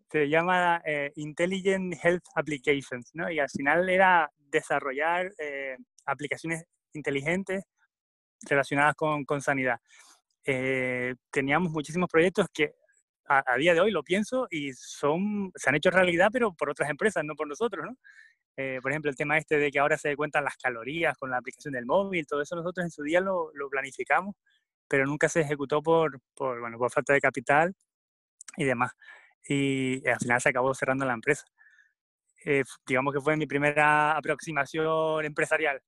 Se 0.09 0.29
llama 0.29 0.81
eh, 0.85 1.11
Intelligent 1.15 1.95
Health 2.01 2.23
Applications, 2.35 3.09
¿no? 3.13 3.29
Y 3.29 3.39
al 3.39 3.49
final 3.49 3.89
era 3.89 4.31
desarrollar 4.37 5.33
eh, 5.37 5.75
aplicaciones 6.05 6.63
inteligentes 6.93 7.63
relacionadas 8.47 8.95
con, 8.95 9.25
con 9.25 9.41
sanidad. 9.41 9.79
Eh, 10.45 11.15
teníamos 11.31 11.71
muchísimos 11.71 12.09
proyectos 12.09 12.47
que 12.53 12.75
a, 13.25 13.43
a, 13.53 13.57
día 13.57 13.73
de 13.73 13.81
hoy 13.81 13.91
lo 13.91 14.03
pienso 14.03 14.47
y 14.49 14.73
son, 14.73 15.51
se 15.55 15.69
han 15.69 15.75
hecho 15.75 15.89
realidad, 15.91 16.29
pero 16.31 16.53
por 16.53 16.69
otras 16.69 16.89
empresas, 16.89 17.23
no 17.23 17.35
por 17.35 17.47
nosotros, 17.47 17.85
¿no? 17.85 17.97
Eh, 18.55 18.79
por 18.81 18.91
ejemplo, 18.91 19.09
el 19.09 19.17
tema 19.17 19.37
este 19.37 19.57
de 19.57 19.71
que 19.71 19.79
ahora 19.79 19.97
se 19.97 20.15
cuentan 20.15 20.43
las 20.43 20.57
calorías 20.57 21.17
con 21.17 21.31
la 21.31 21.37
aplicación 21.37 21.73
del 21.73 21.85
móvil, 21.85 22.27
todo 22.27 22.41
eso 22.41 22.55
nosotros 22.55 22.83
en 22.83 22.91
su 22.91 23.01
día 23.01 23.19
lo, 23.19 23.51
lo 23.53 23.69
planificamos, 23.69 24.35
pero 24.87 25.05
nunca 25.05 25.27
se 25.29 25.41
ejecutó 25.41 25.81
por, 25.81 26.19
por, 26.35 26.59
bueno, 26.59 26.77
por 26.77 26.91
falta 26.91 27.13
de 27.13 27.21
capital 27.21 27.73
y 28.57 28.65
demás. 28.65 28.91
Y 29.47 30.07
al 30.07 30.19
final 30.19 30.41
se 30.41 30.49
acabó 30.49 30.73
cerrando 30.75 31.05
la 31.05 31.13
empresa. 31.13 31.45
Eh, 32.45 32.63
digamos 32.85 33.13
que 33.13 33.21
fue 33.21 33.37
mi 33.37 33.47
primera 33.47 34.15
aproximación 34.17 35.25
empresarial. 35.25 35.81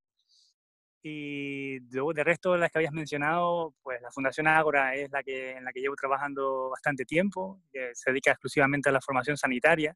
Y 1.08 1.82
luego, 1.92 2.14
de 2.14 2.24
resto 2.24 2.58
las 2.58 2.72
que 2.72 2.80
habías 2.80 2.92
mencionado, 2.92 3.76
pues 3.84 4.02
la 4.02 4.10
Fundación 4.10 4.48
Ágora 4.48 4.96
es 4.96 5.12
la 5.12 5.22
que, 5.22 5.52
en 5.52 5.64
la 5.64 5.72
que 5.72 5.80
llevo 5.80 5.96
trabajando 5.96 6.72
bastante 6.72 7.06
tiempo, 7.06 7.62
que 7.72 7.92
se 7.94 8.10
dedica 8.10 8.32
exclusivamente 8.32 8.90
a 8.90 8.92
la 8.92 9.02
formación 9.02 9.38
sanitaria, 9.38 9.96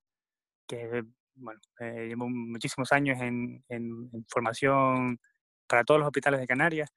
que 0.67 1.03
bueno, 1.33 1.59
eh, 1.79 2.09
llevo 2.09 2.29
muchísimos 2.29 2.91
años 2.91 3.19
en, 3.21 3.63
en, 3.69 4.07
formación 4.27 5.19
para 5.65 5.83
todos 5.83 5.99
los 5.99 6.05
hospitales 6.05 6.41
de 6.41 6.45
Canarias, 6.45 6.91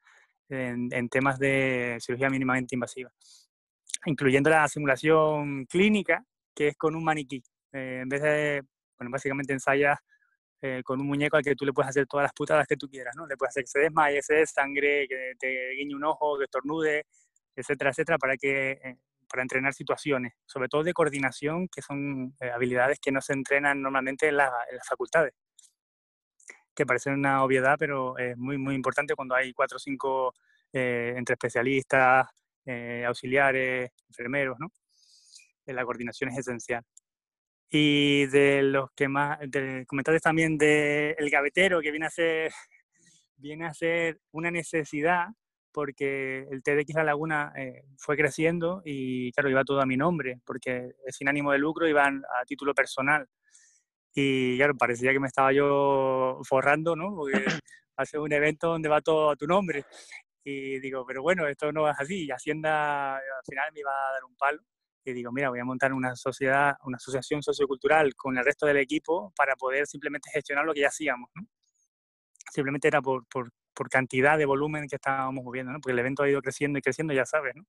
en, 0.51 0.93
en 0.93 1.09
temas 1.09 1.39
de 1.39 1.97
cirugía 1.99 2.29
mínimamente 2.29 2.75
invasiva, 2.75 3.11
incluyendo 4.05 4.51
la 4.51 4.69
simulación 4.69 5.65
clínica, 5.65 6.23
que 6.55 6.69
es 6.69 6.77
con 6.77 6.95
un 6.97 7.05
maniquí. 7.05 7.43
Eh, 7.73 8.01
en 8.03 8.11
vez 8.11 8.21
de, 8.21 8.63
bueno, 8.99 9.11
básicamente 9.11 9.55
ensayas 9.55 9.99
eh, 10.65 10.81
con 10.85 11.01
un 11.01 11.09
muñeco 11.09 11.37
al 11.37 11.43
que 11.43 11.57
tú 11.57 11.65
le 11.67 11.73
puedes 11.73 11.91
hacer 11.91 12.07
todas 12.07 12.23
las 12.23 12.33
putadas 12.33 12.69
que 12.69 12.77
tú 12.77 12.89
quieras, 12.89 13.17
¿no? 13.17 13.27
Le 13.27 13.37
puedes 13.37 13.51
hacer 13.51 13.65
que 13.65 13.69
se 13.69 13.81
desmaye, 13.81 14.23
se 14.23 14.47
sangre, 14.47 15.09
que 15.09 15.33
te 15.37 15.71
guiñe 15.73 15.97
un 15.97 16.05
ojo, 16.05 16.39
que 16.39 16.45
estornude, 16.45 17.07
etcétera, 17.57 17.91
etcétera, 17.91 18.17
para 18.17 18.37
que 18.37 18.71
eh, 18.71 18.97
para 19.29 19.43
entrenar 19.43 19.75
situaciones, 19.75 20.35
sobre 20.47 20.69
todo 20.69 20.85
de 20.85 20.93
coordinación, 20.93 21.67
que 21.67 21.83
son 21.83 22.37
habilidades 22.55 23.01
que 23.01 23.11
no 23.11 23.21
se 23.21 23.33
entrenan 23.33 23.83
normalmente 23.83 24.29
en, 24.29 24.37
las 24.37 24.53
facultades, 24.89 25.33
que 26.75 26.87
parecen 26.87 27.15
una 27.15 27.43
obviedad, 27.43 27.77
pero 27.79 28.17
es 28.19 28.37
muy, 28.37 28.57
muy 28.57 28.77
importante 28.77 29.15
cuando 29.17 29.35
hay 29.35 29.53
cuatro 29.55 29.77
o 29.77 29.81
cinco 29.81 30.35
entre 30.73 31.33
especialistas, 31.35 32.27
auxiliares, 33.07 33.91
enfermeros, 34.09 34.59
¿no? 34.61 34.71
La 35.67 35.85
coordinación 35.85 36.31
es 36.31 36.39
esencial 36.39 36.85
y 37.75 38.27
de 38.27 38.63
los 38.63 38.91
que 38.93 39.09
más, 39.09 39.39
de, 39.49 39.87
comentaste 39.87 40.21
también 40.21 40.59
del 40.59 41.17
el 41.19 41.31
gavetero, 41.31 41.81
que 41.81 41.91
viene 41.91 42.05
a 42.05 42.11
ser, 42.11 42.53
viene 43.37 43.67
a 43.67 43.73
ser 43.73 44.21
una 44.33 44.51
necesidad, 44.51 45.29
porque 45.73 46.47
el 46.51 46.63
TDX 46.63 46.97
La 46.97 47.05
Laguna 47.05 47.51
eh, 47.57 47.85
fue 47.97 48.15
creciendo 48.17 48.83
y 48.85 49.33
claro, 49.33 49.49
iba 49.49 49.65
todo 49.65 49.81
a 49.81 49.87
mi 49.87 49.97
nombre, 49.97 50.39
porque 50.45 50.93
sin 51.09 51.29
ánimo 51.29 51.51
de 51.53 51.59
lucro, 51.59 51.89
iban 51.89 52.23
a 52.39 52.45
título 52.45 52.75
personal. 52.75 53.27
Y 54.15 54.59
claro, 54.59 54.77
parecía 54.77 55.13
que 55.13 55.21
me 55.21 55.29
estaba 55.29 55.53
yo 55.55 56.41
forrando, 56.45 56.95
¿no? 56.95 57.15
Porque 57.17 57.33
hace 57.97 58.19
un 58.19 58.33
evento 58.33 58.69
donde 58.69 58.91
va 58.91 59.01
todo 59.01 59.31
a 59.31 59.37
tu 59.37 59.47
nombre. 59.47 59.85
Y 60.45 60.79
digo, 60.81 61.07
pero 61.07 61.23
bueno, 61.23 61.49
esto 61.49 61.73
no 61.73 61.89
es 61.89 61.97
así. 61.99 62.27
Y 62.27 62.31
Hacienda 62.31 63.17
al 63.17 63.45
final 63.49 63.73
me 63.73 63.81
iba 63.81 63.93
a 63.93 64.13
dar 64.13 64.25
un 64.25 64.37
palo 64.37 64.63
y 65.05 65.13
digo, 65.13 65.33
mira, 65.33 65.51
voy 65.51 65.59
a 65.59 65.65
montar 65.65 65.93
una 65.93 66.15
sociedad, 66.15 66.77
una 66.85 66.97
asociación 66.97 67.43
sociocultural 67.43 68.15
con 68.15 68.39
el 68.39 68.45
resto 68.45 68.67
del 68.67 68.77
equipo 68.79 69.33
para 69.37 69.57
poder 69.57 69.87
simplemente 69.87 70.31
gestionar 70.33 70.65
lo 70.65 70.75
que 70.75 70.81
ya 70.81 70.89
hacíamos, 70.89 71.31
¿no? 71.35 71.47
Simplemente 72.53 72.89
era 72.89 73.01
por, 73.01 73.27
por, 73.27 73.51
cantidad 73.91 74.39
de 74.39 74.45
volumen 74.45 74.87
que 74.87 74.95
estábamos 74.95 75.43
moviendo, 75.43 75.73
¿no? 75.73 75.81
Porque 75.81 75.93
el 75.93 75.99
evento 75.99 76.23
ha 76.23 76.29
ido 76.29 76.41
creciendo 76.41 76.79
y 76.79 76.83
creciendo, 76.83 77.13
ya 77.13 77.27
sabes, 77.27 77.55
¿no? 77.57 77.65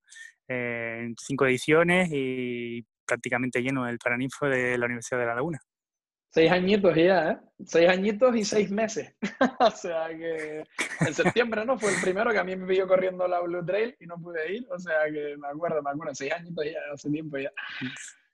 Eh, 0.48 1.12
cinco 1.18 1.46
ediciones 1.48 2.10
y 2.12 2.86
prácticamente 3.06 3.62
lleno 3.64 3.88
el 3.88 3.98
Paraninfo 3.98 4.46
de 4.48 4.78
la 4.78 4.86
Universidad 4.86 5.20
de 5.20 5.26
La 5.26 5.36
Laguna. 5.36 5.60
Seis 6.34 6.52
añitos 6.52 6.96
ya, 6.96 7.30
¿eh? 7.30 7.38
Seis 7.64 7.88
añitos 7.88 8.36
y 8.36 8.44
seis 8.44 8.72
meses. 8.72 9.14
o 9.60 9.70
sea 9.70 10.08
que 10.10 10.64
en 11.02 11.14
septiembre, 11.14 11.64
¿no? 11.64 11.78
Fue 11.78 11.94
el 11.94 12.02
primero 12.02 12.32
que 12.32 12.40
a 12.40 12.44
mí 12.44 12.56
me 12.56 12.66
pidió 12.66 12.88
corriendo 12.88 13.28
la 13.28 13.40
Blue 13.42 13.64
Trail 13.64 13.96
y 14.00 14.08
no 14.08 14.18
pude 14.18 14.52
ir. 14.52 14.68
O 14.72 14.80
sea 14.80 15.06
que 15.06 15.38
me 15.38 15.48
acuerdo, 15.48 15.84
me 15.84 15.92
acuerdo. 15.92 16.16
Seis 16.16 16.34
añitos 16.34 16.66
ya, 16.66 16.80
hace 16.92 17.12
tiempo 17.12 17.38
ya. 17.38 17.52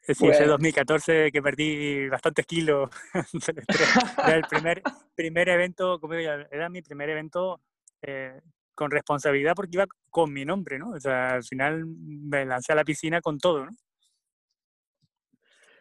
Sí, 0.01 0.27
ese 0.27 0.45
2014 0.45 1.29
que 1.29 1.41
perdí 1.41 2.07
bastantes 2.07 2.45
kilos. 2.45 2.89
era 4.25 4.35
el 4.35 4.43
primer, 4.43 4.81
primer 5.13 5.49
evento, 5.49 5.99
como 5.99 6.13
digo, 6.13 6.31
era 6.49 6.69
mi 6.69 6.81
primer 6.81 7.09
evento 7.09 7.59
eh, 8.01 8.39
con 8.75 8.91
responsabilidad 8.91 9.55
porque 9.55 9.75
iba 9.75 9.87
con 10.09 10.31
mi 10.31 10.45
nombre, 10.45 10.79
¿no? 10.79 10.91
O 10.91 10.99
sea, 11.01 11.33
al 11.33 11.43
final 11.43 11.85
me 11.85 12.45
lancé 12.45 12.71
a 12.71 12.75
la 12.75 12.85
piscina 12.85 13.19
con 13.19 13.37
todo, 13.39 13.65
¿no? 13.65 13.71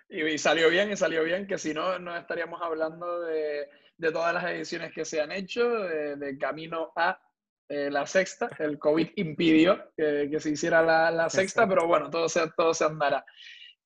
Y, 0.09 0.39
salió 0.39 0.71
bien, 0.71 0.91
y 0.91 0.97
salió 0.97 1.23
bien, 1.23 1.47
que 1.47 1.59
si 1.59 1.75
no, 1.75 1.99
no 1.99 2.17
estaríamos 2.17 2.61
hablando 2.63 3.21
de, 3.21 3.69
de 3.97 4.13
todas 4.13 4.33
las 4.33 4.45
ediciones 4.45 4.93
que 4.93 5.05
se 5.05 5.21
han 5.21 5.33
hecho, 5.33 5.69
de, 5.69 6.39
camino 6.39 6.93
a 6.97 7.21
eh, 7.69 7.91
la 7.91 8.07
sexta. 8.07 8.49
El 8.59 8.79
COVID 8.79 9.11
impidió 9.17 9.93
que, 9.97 10.29
que 10.31 10.41
se 10.41 10.51
hiciera 10.51 10.83
la, 10.83 11.11
la 11.11 11.29
sexta, 11.29 11.69
pero 11.69 11.87
bueno, 11.87 12.09
todo 12.09 12.29
se, 12.29 12.51
todo 12.57 12.73
se 12.73 12.85
andará. 12.85 13.25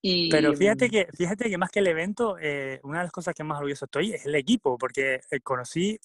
Y... 0.00 0.30
Pero 0.30 0.54
fíjate 0.54 0.90
que, 0.90 1.08
fíjate 1.16 1.48
que 1.48 1.58
más 1.58 1.70
que 1.70 1.80
el 1.80 1.86
evento, 1.88 2.36
eh, 2.40 2.80
una 2.84 2.98
de 2.98 3.04
las 3.04 3.12
cosas 3.12 3.34
que 3.34 3.44
más 3.44 3.58
orgulloso 3.58 3.86
estoy 3.86 4.12
es 4.12 4.26
el 4.26 4.34
equipo, 4.34 4.78
porque 4.78 5.20
eh, 5.30 5.40
conocí, 5.40 5.98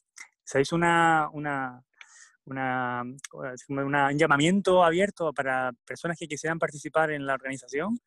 se 0.43 0.61
hizo 0.61 0.75
una, 0.75 1.29
una, 1.33 1.83
una, 2.45 3.03
un 3.67 4.17
llamamiento 4.17 4.83
abierto 4.83 5.33
para 5.33 5.71
personas 5.85 6.17
que 6.17 6.27
quisieran 6.27 6.59
participar 6.59 7.11
en 7.11 7.25
la 7.25 7.33
organización 7.33 7.99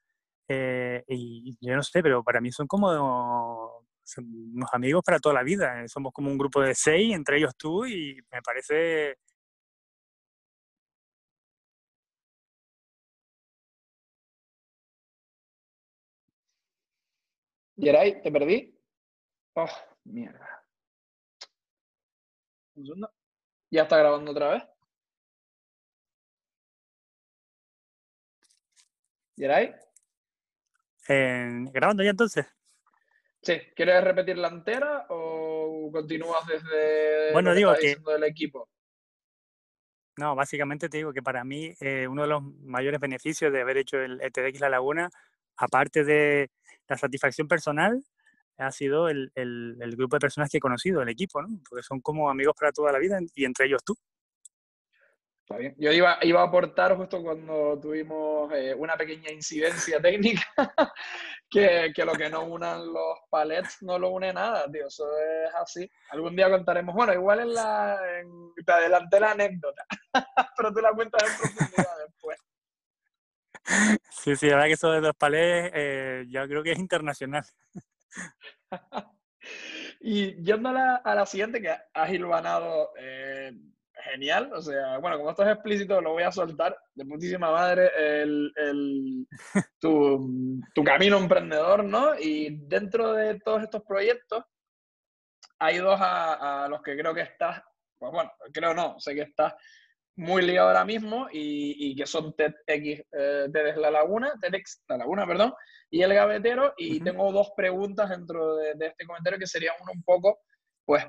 eh, 0.52 1.04
y 1.06 1.56
yo 1.60 1.76
no 1.76 1.82
sé, 1.82 2.02
pero 2.02 2.24
para 2.24 2.40
mí 2.40 2.50
son 2.50 2.66
como 2.66 2.88
unos 4.18 4.70
amigos 4.72 5.02
para 5.04 5.20
toda 5.20 5.36
la 5.36 5.42
vida. 5.44 5.82
Eh, 5.84 5.88
somos 5.88 6.12
como 6.12 6.30
un 6.30 6.38
grupo 6.38 6.60
de 6.60 6.74
seis, 6.74 7.14
entre 7.14 7.38
ellos 7.38 7.54
tú, 7.56 7.86
y 7.86 8.16
me 8.32 8.42
parece... 8.42 9.16
Geray, 17.76 18.20
¿te 18.22 18.30
perdí? 18.30 18.78
Oh, 19.54 19.66
mierda. 20.04 20.64
¿Ya 23.70 23.82
está 23.82 23.98
grabando 23.98 24.32
otra 24.32 24.48
vez? 24.50 24.62
¿Geray? 29.36 29.74
¿Grabando 31.72 32.02
ya 32.02 32.10
entonces? 32.10 32.46
Sí, 33.42 33.58
¿quieres 33.74 34.04
repetir 34.04 34.36
la 34.36 34.48
entera 34.48 35.06
o 35.08 35.90
continúas 35.92 36.46
desde 36.46 37.32
bueno, 37.32 37.54
digo 37.54 37.74
que, 37.80 37.96
del 37.96 38.24
equipo? 38.24 38.68
No, 40.16 40.34
básicamente 40.34 40.88
te 40.88 40.98
digo 40.98 41.12
que 41.12 41.22
para 41.22 41.42
mí 41.42 41.74
eh, 41.80 42.06
uno 42.06 42.22
de 42.22 42.28
los 42.28 42.42
mayores 42.42 43.00
beneficios 43.00 43.52
de 43.52 43.62
haber 43.62 43.78
hecho 43.78 43.98
el 43.98 44.20
ETDX 44.20 44.60
La 44.60 44.68
Laguna, 44.68 45.10
aparte 45.56 46.04
de 46.04 46.50
la 46.86 46.98
satisfacción 46.98 47.48
personal, 47.48 48.04
ha 48.58 48.70
sido 48.70 49.08
el, 49.08 49.32
el, 49.34 49.78
el, 49.80 49.96
grupo 49.96 50.16
de 50.16 50.20
personas 50.20 50.50
que 50.50 50.58
he 50.58 50.60
conocido, 50.60 51.00
el 51.00 51.08
equipo, 51.08 51.40
¿no? 51.40 51.48
Porque 51.66 51.82
son 51.82 52.00
como 52.00 52.28
amigos 52.28 52.54
para 52.58 52.72
toda 52.72 52.92
la 52.92 52.98
vida 52.98 53.18
y 53.34 53.46
entre 53.46 53.66
ellos 53.66 53.82
tú. 53.82 53.96
Yo 55.78 55.90
iba, 55.90 56.16
iba 56.22 56.40
a 56.40 56.44
aportar 56.44 56.96
justo 56.96 57.20
cuando 57.22 57.78
tuvimos 57.80 58.52
eh, 58.52 58.72
una 58.72 58.96
pequeña 58.96 59.32
incidencia 59.32 60.00
técnica, 60.00 60.46
que, 61.50 61.92
que, 61.94 62.04
lo 62.04 62.12
que 62.12 62.30
no 62.30 62.44
unan 62.44 62.92
los 62.92 63.18
palets 63.28 63.82
no 63.82 63.98
lo 63.98 64.10
une 64.10 64.32
nada, 64.32 64.70
tío. 64.70 64.86
Eso 64.86 65.04
es 65.18 65.54
así. 65.56 65.90
Algún 66.10 66.36
día 66.36 66.48
contaremos. 66.48 66.94
Bueno, 66.94 67.12
igual 67.12 67.40
en 67.40 67.54
la. 67.54 67.98
En, 68.20 68.54
te 68.64 68.72
adelanté 68.72 69.18
la 69.18 69.32
anécdota, 69.32 69.84
pero 70.56 70.72
tú 70.72 70.80
la 70.80 70.92
cuentas 70.92 71.22
en 71.24 71.36
profundidad 71.36 71.98
después. 72.06 72.38
Sí, 74.10 74.36
sí, 74.36 74.46
la 74.46 74.54
verdad 74.54 74.68
que 74.68 74.74
eso 74.74 74.92
de 74.92 75.00
los 75.00 75.16
palets 75.16 75.72
eh, 75.74 76.26
yo 76.28 76.46
creo 76.46 76.62
que 76.62 76.72
es 76.72 76.78
internacional. 76.78 77.44
y 80.00 80.42
yendo 80.44 80.68
a 80.68 80.72
la, 80.72 80.94
a 80.96 81.14
la 81.16 81.26
siguiente, 81.26 81.60
que 81.60 81.74
has 81.92 82.10
hilvanado. 82.12 82.92
Eh, 82.96 83.52
genial. 84.00 84.50
O 84.52 84.60
sea, 84.60 84.98
bueno, 84.98 85.18
como 85.18 85.30
esto 85.30 85.42
es 85.42 85.52
explícito, 85.54 86.00
lo 86.00 86.12
voy 86.12 86.22
a 86.22 86.32
soltar 86.32 86.76
de 86.94 87.04
muchísima 87.04 87.50
madre 87.50 87.90
el, 87.96 88.52
el 88.56 89.26
tu, 89.80 90.60
tu, 90.74 90.84
camino 90.84 91.18
emprendedor, 91.18 91.84
¿no? 91.84 92.18
Y 92.18 92.58
dentro 92.66 93.12
de 93.12 93.38
todos 93.40 93.62
estos 93.62 93.82
proyectos, 93.82 94.44
hay 95.58 95.78
dos 95.78 96.00
a, 96.00 96.64
a 96.64 96.68
los 96.68 96.82
que 96.82 96.96
creo 96.96 97.14
que 97.14 97.22
estás, 97.22 97.62
pues 97.98 98.12
bueno, 98.12 98.32
creo 98.52 98.74
no, 98.74 98.98
sé 98.98 99.14
que 99.14 99.22
estás 99.22 99.54
muy 100.16 100.42
ligado 100.42 100.68
ahora 100.68 100.84
mismo 100.84 101.28
y, 101.32 101.90
y 101.90 101.96
que 101.96 102.06
son 102.06 102.34
TEDx 102.34 102.58
eh, 102.68 103.48
TEDx 103.52 103.76
La 103.78 103.90
Laguna, 103.90 104.34
TEDx 104.40 104.82
La 104.88 104.98
Laguna, 104.98 105.26
perdón, 105.26 105.54
y 105.90 106.02
El 106.02 106.14
Gavetero. 106.14 106.74
Y 106.76 107.00
tengo 107.00 107.32
dos 107.32 107.52
preguntas 107.56 108.10
dentro 108.10 108.56
de, 108.56 108.74
de, 108.74 108.88
este 108.88 109.06
comentario 109.06 109.38
que 109.38 109.46
serían 109.46 109.74
uno 109.80 109.92
un 109.92 110.02
poco, 110.02 110.40
pues, 110.84 111.04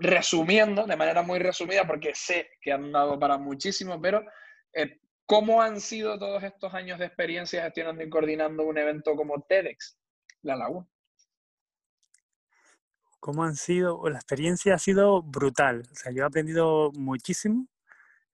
resumiendo, 0.00 0.86
de 0.86 0.96
manera 0.96 1.22
muy 1.22 1.38
resumida, 1.38 1.86
porque 1.86 2.14
sé 2.14 2.50
que 2.60 2.72
han 2.72 2.90
dado 2.90 3.18
para 3.18 3.36
muchísimo, 3.36 4.00
pero 4.00 4.24
eh, 4.72 4.98
¿cómo 5.26 5.62
han 5.62 5.80
sido 5.80 6.18
todos 6.18 6.42
estos 6.42 6.72
años 6.74 6.98
de 6.98 7.06
experiencia 7.06 7.62
gestionando 7.64 8.02
y 8.02 8.08
coordinando 8.08 8.64
un 8.64 8.78
evento 8.78 9.14
como 9.14 9.42
TEDx, 9.42 9.98
La 10.42 10.56
Laguna? 10.56 10.88
¿Cómo 13.20 13.44
han 13.44 13.54
sido? 13.54 14.02
La 14.08 14.16
experiencia 14.16 14.74
ha 14.74 14.78
sido 14.78 15.22
brutal. 15.22 15.82
O 15.92 15.94
sea, 15.94 16.10
yo 16.10 16.22
he 16.22 16.26
aprendido 16.26 16.90
muchísimo, 16.92 17.66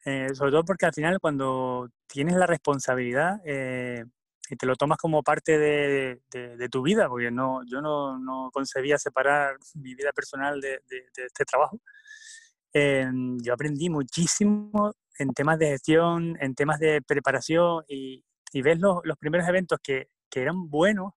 eh, 0.04 0.32
sobre 0.34 0.52
todo 0.52 0.64
porque 0.64 0.86
al 0.86 0.94
final 0.94 1.18
cuando 1.18 1.90
tienes 2.06 2.36
la 2.36 2.46
responsabilidad, 2.46 3.40
eh, 3.44 4.04
y 4.50 4.56
te 4.56 4.66
lo 4.66 4.76
tomas 4.76 4.98
como 4.98 5.22
parte 5.22 5.58
de, 5.58 6.20
de, 6.30 6.68
tu 6.68 6.82
vida, 6.82 7.08
porque 7.08 7.30
no, 7.30 7.62
yo 7.66 7.80
no, 7.80 8.18
no, 8.18 8.50
concebía 8.52 8.98
separar 8.98 9.56
mi 9.74 9.94
vida 9.94 10.12
personal 10.12 10.60
de, 10.60 10.80
de 10.88 11.06
este 11.26 11.44
trabajo. 11.44 11.80
em, 12.72 13.38
yo 13.42 13.54
aprendí 13.54 13.88
muchísimo 13.90 14.94
en 15.18 15.32
temas 15.32 15.58
de 15.58 15.68
gestión, 15.68 16.36
en 16.40 16.54
temas 16.54 16.78
de 16.78 17.02
preparación 17.02 17.84
y, 17.88 18.24
y 18.52 18.62
ves 18.62 18.78
los, 18.78 19.00
los 19.04 19.16
primeros 19.18 19.48
eventos 19.48 19.78
que, 19.82 20.08
que, 20.30 20.42
eran 20.42 20.68
buenos, 20.68 21.12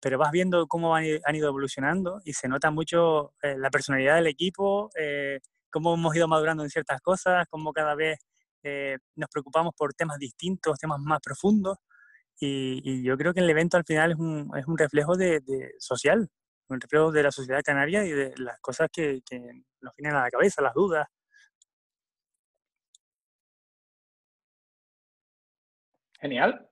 pero 0.00 0.18
vas 0.18 0.30
viendo 0.32 0.66
cómo 0.66 0.94
han, 0.94 1.04
ido 1.04 1.48
evolucionando 1.48 2.20
y 2.24 2.32
se 2.32 2.48
nota 2.48 2.70
mucho 2.70 3.34
eh, 3.42 3.56
la 3.58 3.70
personalidad 3.70 4.16
del 4.16 4.26
equipo, 4.26 4.90
eh, 4.98 5.40
cómo 5.70 5.94
hemos 5.94 6.14
ido 6.16 6.28
madurando 6.28 6.62
en 6.62 6.70
ciertas 6.70 7.00
cosas, 7.00 7.46
cómo 7.50 7.72
cada 7.72 7.94
vez 7.94 8.18
eh, 8.62 8.98
nos 9.16 9.28
preocupamos 9.28 9.74
por 9.76 9.94
temas 9.94 10.18
distintos, 10.18 10.78
temas 10.78 11.00
más 11.00 11.20
profundos. 11.20 11.78
Y, 12.40 12.80
y, 12.84 13.02
yo 13.04 13.16
creo 13.16 13.32
que 13.32 13.40
el 13.40 13.50
evento 13.50 13.76
al 13.76 13.84
final 13.84 14.12
es 14.12 14.18
un, 14.18 14.50
es 14.56 14.66
un 14.66 14.76
reflejo 14.76 15.16
de, 15.16 15.40
de, 15.40 15.74
social, 15.78 16.28
un 16.68 16.80
reflejo 16.80 17.12
de 17.12 17.22
la 17.22 17.30
sociedad 17.30 17.62
canaria 17.64 18.04
y 18.04 18.10
de 18.10 18.34
las 18.38 18.58
cosas 18.60 18.88
que, 18.92 19.22
que 19.24 19.38
nos 19.80 19.94
vienen 19.96 20.16
a 20.16 20.22
la 20.22 20.30
cabeza, 20.30 20.62
las 20.62 20.74
dudas, 20.74 21.06
Genial. 26.22 26.68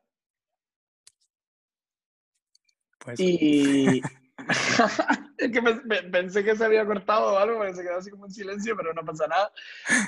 Pues... 3.01 3.19
Y 3.19 4.01
es 5.39 5.51
que 5.51 5.63
pensé 6.11 6.45
que 6.45 6.57
se 6.57 6.65
había 6.65 6.87
cortado 6.87 7.37
algo, 7.37 7.59
porque 7.59 7.75
se 7.75 7.83
quedó 7.83 7.97
así 7.97 8.11
como 8.11 8.27
en 8.27 8.31
silencio, 8.31 8.77
pero 8.77 8.95
no 8.95 9.05
pasa 9.05 9.27
nada. 9.27 9.53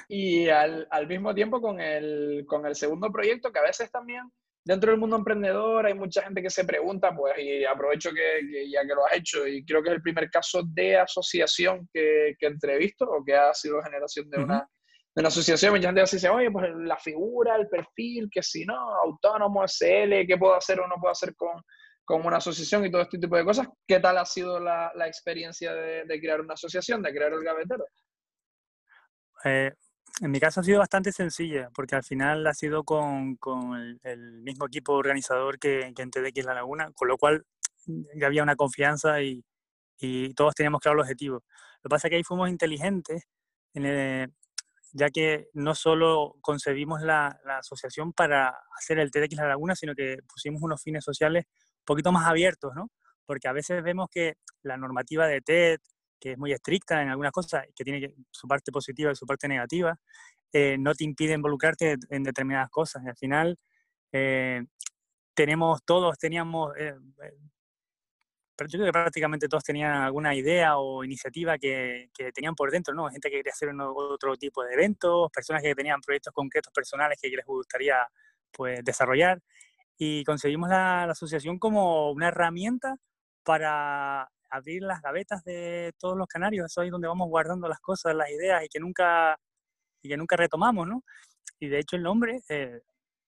Y 0.09 0.49
al, 0.49 0.87
al 0.91 1.09
mismo 1.09 1.35
tiempo 1.35 1.61
con 1.61 1.81
el, 1.81 2.45
con 2.47 2.67
el 2.67 2.77
segundo 2.77 3.11
proyecto, 3.11 3.53
que 3.53 3.59
a 3.59 3.63
veces 3.63 3.91
también 3.91 4.31
dentro 4.65 4.91
del 4.91 5.01
mundo 5.01 5.17
emprendedor 5.17 5.87
hay 5.87 5.95
mucha 5.95 6.23
gente 6.23 6.43
que 6.43 6.51
se 6.51 6.65
pregunta, 6.65 7.15
pues, 7.15 7.35
y 7.39 7.65
aprovecho 7.65 8.11
que, 8.11 8.47
que, 8.51 8.71
ya 8.71 8.83
que 8.83 8.95
lo 8.95 9.07
has 9.07 9.15
hecho, 9.15 9.47
y 9.47 9.65
creo 9.65 9.83
que 9.83 9.91
es 9.91 9.97
el 9.97 10.03
primer 10.03 10.31
caso 10.31 10.63
de 10.65 10.97
asociación 10.99 11.89
que, 11.93 12.35
que 12.39 12.47
entrevisto 12.47 13.05
o 13.05 13.25
que 13.25 13.35
ha 13.35 13.53
sido 13.55 13.83
generación 13.83 14.31
de 14.31 14.43
una, 14.43 14.69
de 15.15 15.23
la 15.23 15.29
asociación, 15.29 15.75
mucha 15.75 15.89
gente 15.89 16.01
dice, 16.01 16.29
oye, 16.29 16.51
pues 16.51 16.71
la 16.75 16.97
figura, 16.97 17.57
el 17.57 17.69
perfil, 17.69 18.29
que 18.31 18.43
si 18.43 18.65
no, 18.65 18.75
autónomo, 18.97 19.67
SL, 19.67 20.27
¿qué 20.27 20.37
puedo 20.39 20.55
hacer 20.55 20.81
o 20.81 20.87
no 20.87 20.95
puedo 21.01 21.13
hacer 21.13 21.35
con, 21.35 21.63
con 22.05 22.25
una 22.25 22.39
asociación 22.39 22.87
y 22.87 22.91
todo 22.91 23.03
este 23.03 23.19
tipo 23.19 23.37
de 23.37 23.45
cosas? 23.45 23.69
¿Qué 23.87 24.01
tal 24.01 24.17
ha 24.17 24.25
sido 24.25 24.59
la, 24.59 24.91
la 24.95 25.07
experiencia 25.07 25.75
de, 25.75 26.05
de, 26.05 26.21
crear 26.21 26.41
una 26.41 26.55
asociación, 26.55 27.03
de 27.03 27.13
crear 27.13 27.33
el 27.33 27.45
gavetero? 27.45 27.85
Eh, 29.45 29.73
en 30.23 30.31
mi 30.31 30.39
caso 30.39 30.61
ha 30.61 30.65
sido 30.65 30.79
bastante 30.79 31.11
sencilla, 31.11 31.69
porque 31.75 31.97
al 31.97 32.05
final 32.05 32.47
ha 32.47 32.55
sido 32.55 32.85
con, 32.85 33.35
con 33.37 33.75
el, 33.75 34.01
el, 34.05 34.41
mismo 34.43 34.67
equipo 34.67 34.93
organizador 34.93 35.59
que, 35.59 35.93
que 35.97 36.03
en 36.03 36.11
TDX 36.13 36.45
La 36.45 36.55
Laguna, 36.55 36.93
con 36.95 37.09
lo 37.09 37.19
cual 37.19 37.45
ya 38.15 38.29
había 38.29 38.45
una 38.45 38.55
confianza 38.55 39.21
y, 39.21 39.45
y 39.99 40.33
todos 40.35 40.55
teníamos 40.55 40.81
claro 40.81 40.99
el 40.99 41.03
objetivo. 41.03 41.43
Lo 41.83 41.89
que 41.89 41.89
pasa 41.89 42.07
es 42.07 42.11
que 42.11 42.17
ahí 42.17 42.23
fuimos 42.23 42.49
inteligentes 42.49 43.25
en 43.75 43.85
el, 43.85 44.33
ya 44.93 45.11
que 45.11 45.49
no 45.55 45.75
solo 45.75 46.37
concebimos 46.41 47.03
la, 47.03 47.41
la, 47.45 47.59
asociación 47.59 48.13
para 48.13 48.55
hacer 48.79 49.01
el 49.01 49.11
TDX 49.11 49.39
La 49.39 49.49
Laguna, 49.49 49.75
sino 49.75 49.93
que 49.93 50.19
pusimos 50.29 50.63
unos 50.63 50.81
fines 50.81 51.05
sociales 51.05 51.47
un 51.49 51.85
poquito 51.85 52.13
más 52.13 52.29
abiertos, 52.29 52.73
¿no? 52.77 52.93
Porque 53.27 53.49
a 53.49 53.53
veces 53.53 53.83
vemos 53.83 54.09
que 54.09 54.35
la 54.63 54.77
normativa 54.77 55.27
de 55.27 55.41
TED, 55.41 55.81
que 56.23 56.33
es 56.33 56.39
muy 56.39 56.53
estricta 56.53 57.03
en 57.03 57.09
algunas 57.09 57.33
cosas, 57.33 57.67
que 57.75 57.83
tiene 57.83 58.15
su 58.31 58.47
parte 58.47 58.71
positiva 58.71 59.11
y 59.11 59.17
su 59.17 59.27
parte 59.27 59.49
negativa, 59.49 59.99
eh, 60.53 60.77
no 60.79 60.95
te 60.95 61.03
impide 61.05 61.35
involucrarte 61.35 61.97
en 62.11 62.23
determinadas 62.23 62.71
cosas. 62.71 63.03
Y 63.05 63.09
al 63.09 63.17
final, 63.17 63.59
eh, 64.13 64.63
tenemos 65.35 65.83
todos, 65.85 66.17
teníamos 66.19 66.73
eh, 66.79 66.95
pero 68.55 68.69
yo 68.69 68.79
creo 68.79 68.87
que 68.87 68.93
prácticamente 68.93 69.49
todos 69.49 69.65
tenían 69.65 69.93
alguna 70.03 70.35
idea 70.35 70.77
o 70.79 71.03
iniciativa 71.03 71.59
que, 71.59 72.11
que 72.15 72.31
tenían 72.33 72.55
por 72.55 72.71
dentro, 72.71 72.95
¿no? 72.95 73.09
Gente 73.09 73.31
que 73.31 73.39
quería 73.39 73.53
hacer 73.53 73.71
otro 73.77 74.37
tipo 74.37 74.63
de 74.63 74.75
eventos, 74.75 75.31
personas 75.33 75.63
que 75.63 75.75
tenían 75.75 76.01
proyectos 76.01 76.33
concretos 76.33 76.73
personales 76.73 77.19
que 77.21 77.29
les 77.29 77.45
gustaría 77.45 77.97
pues, 78.53 78.85
desarrollar. 78.85 79.41
Y 79.99 80.23
conseguimos 80.25 80.69
la, 80.69 81.07
la 81.07 81.13
asociación 81.13 81.59
como 81.59 82.13
una 82.13 82.29
herramienta 82.29 82.97
para 83.43 84.31
abrir 84.53 84.83
las 84.83 85.01
gavetas 85.03 85.43
de 85.45 85.93
todos 85.99 86.17
los 86.17 86.27
canarios, 86.27 86.67
eso 86.67 86.83
es 86.83 86.91
donde 86.91 87.09
vamos 87.09 87.29
guardando 87.29 87.69
las 87.69 87.81
cosas, 87.81 88.15
las 88.15 88.31
ideas 88.31 88.65
y 88.65 88.69
que 88.69 88.81
nunca, 88.81 89.37
y 90.03 90.09
que 90.09 90.17
nunca 90.17 90.37
retomamos, 90.37 90.87
¿no? 90.87 91.03
Y 91.59 91.69
de 91.69 91.79
hecho 91.79 91.97
el 91.97 92.03
nombre, 92.03 92.43
eh, 92.49 92.81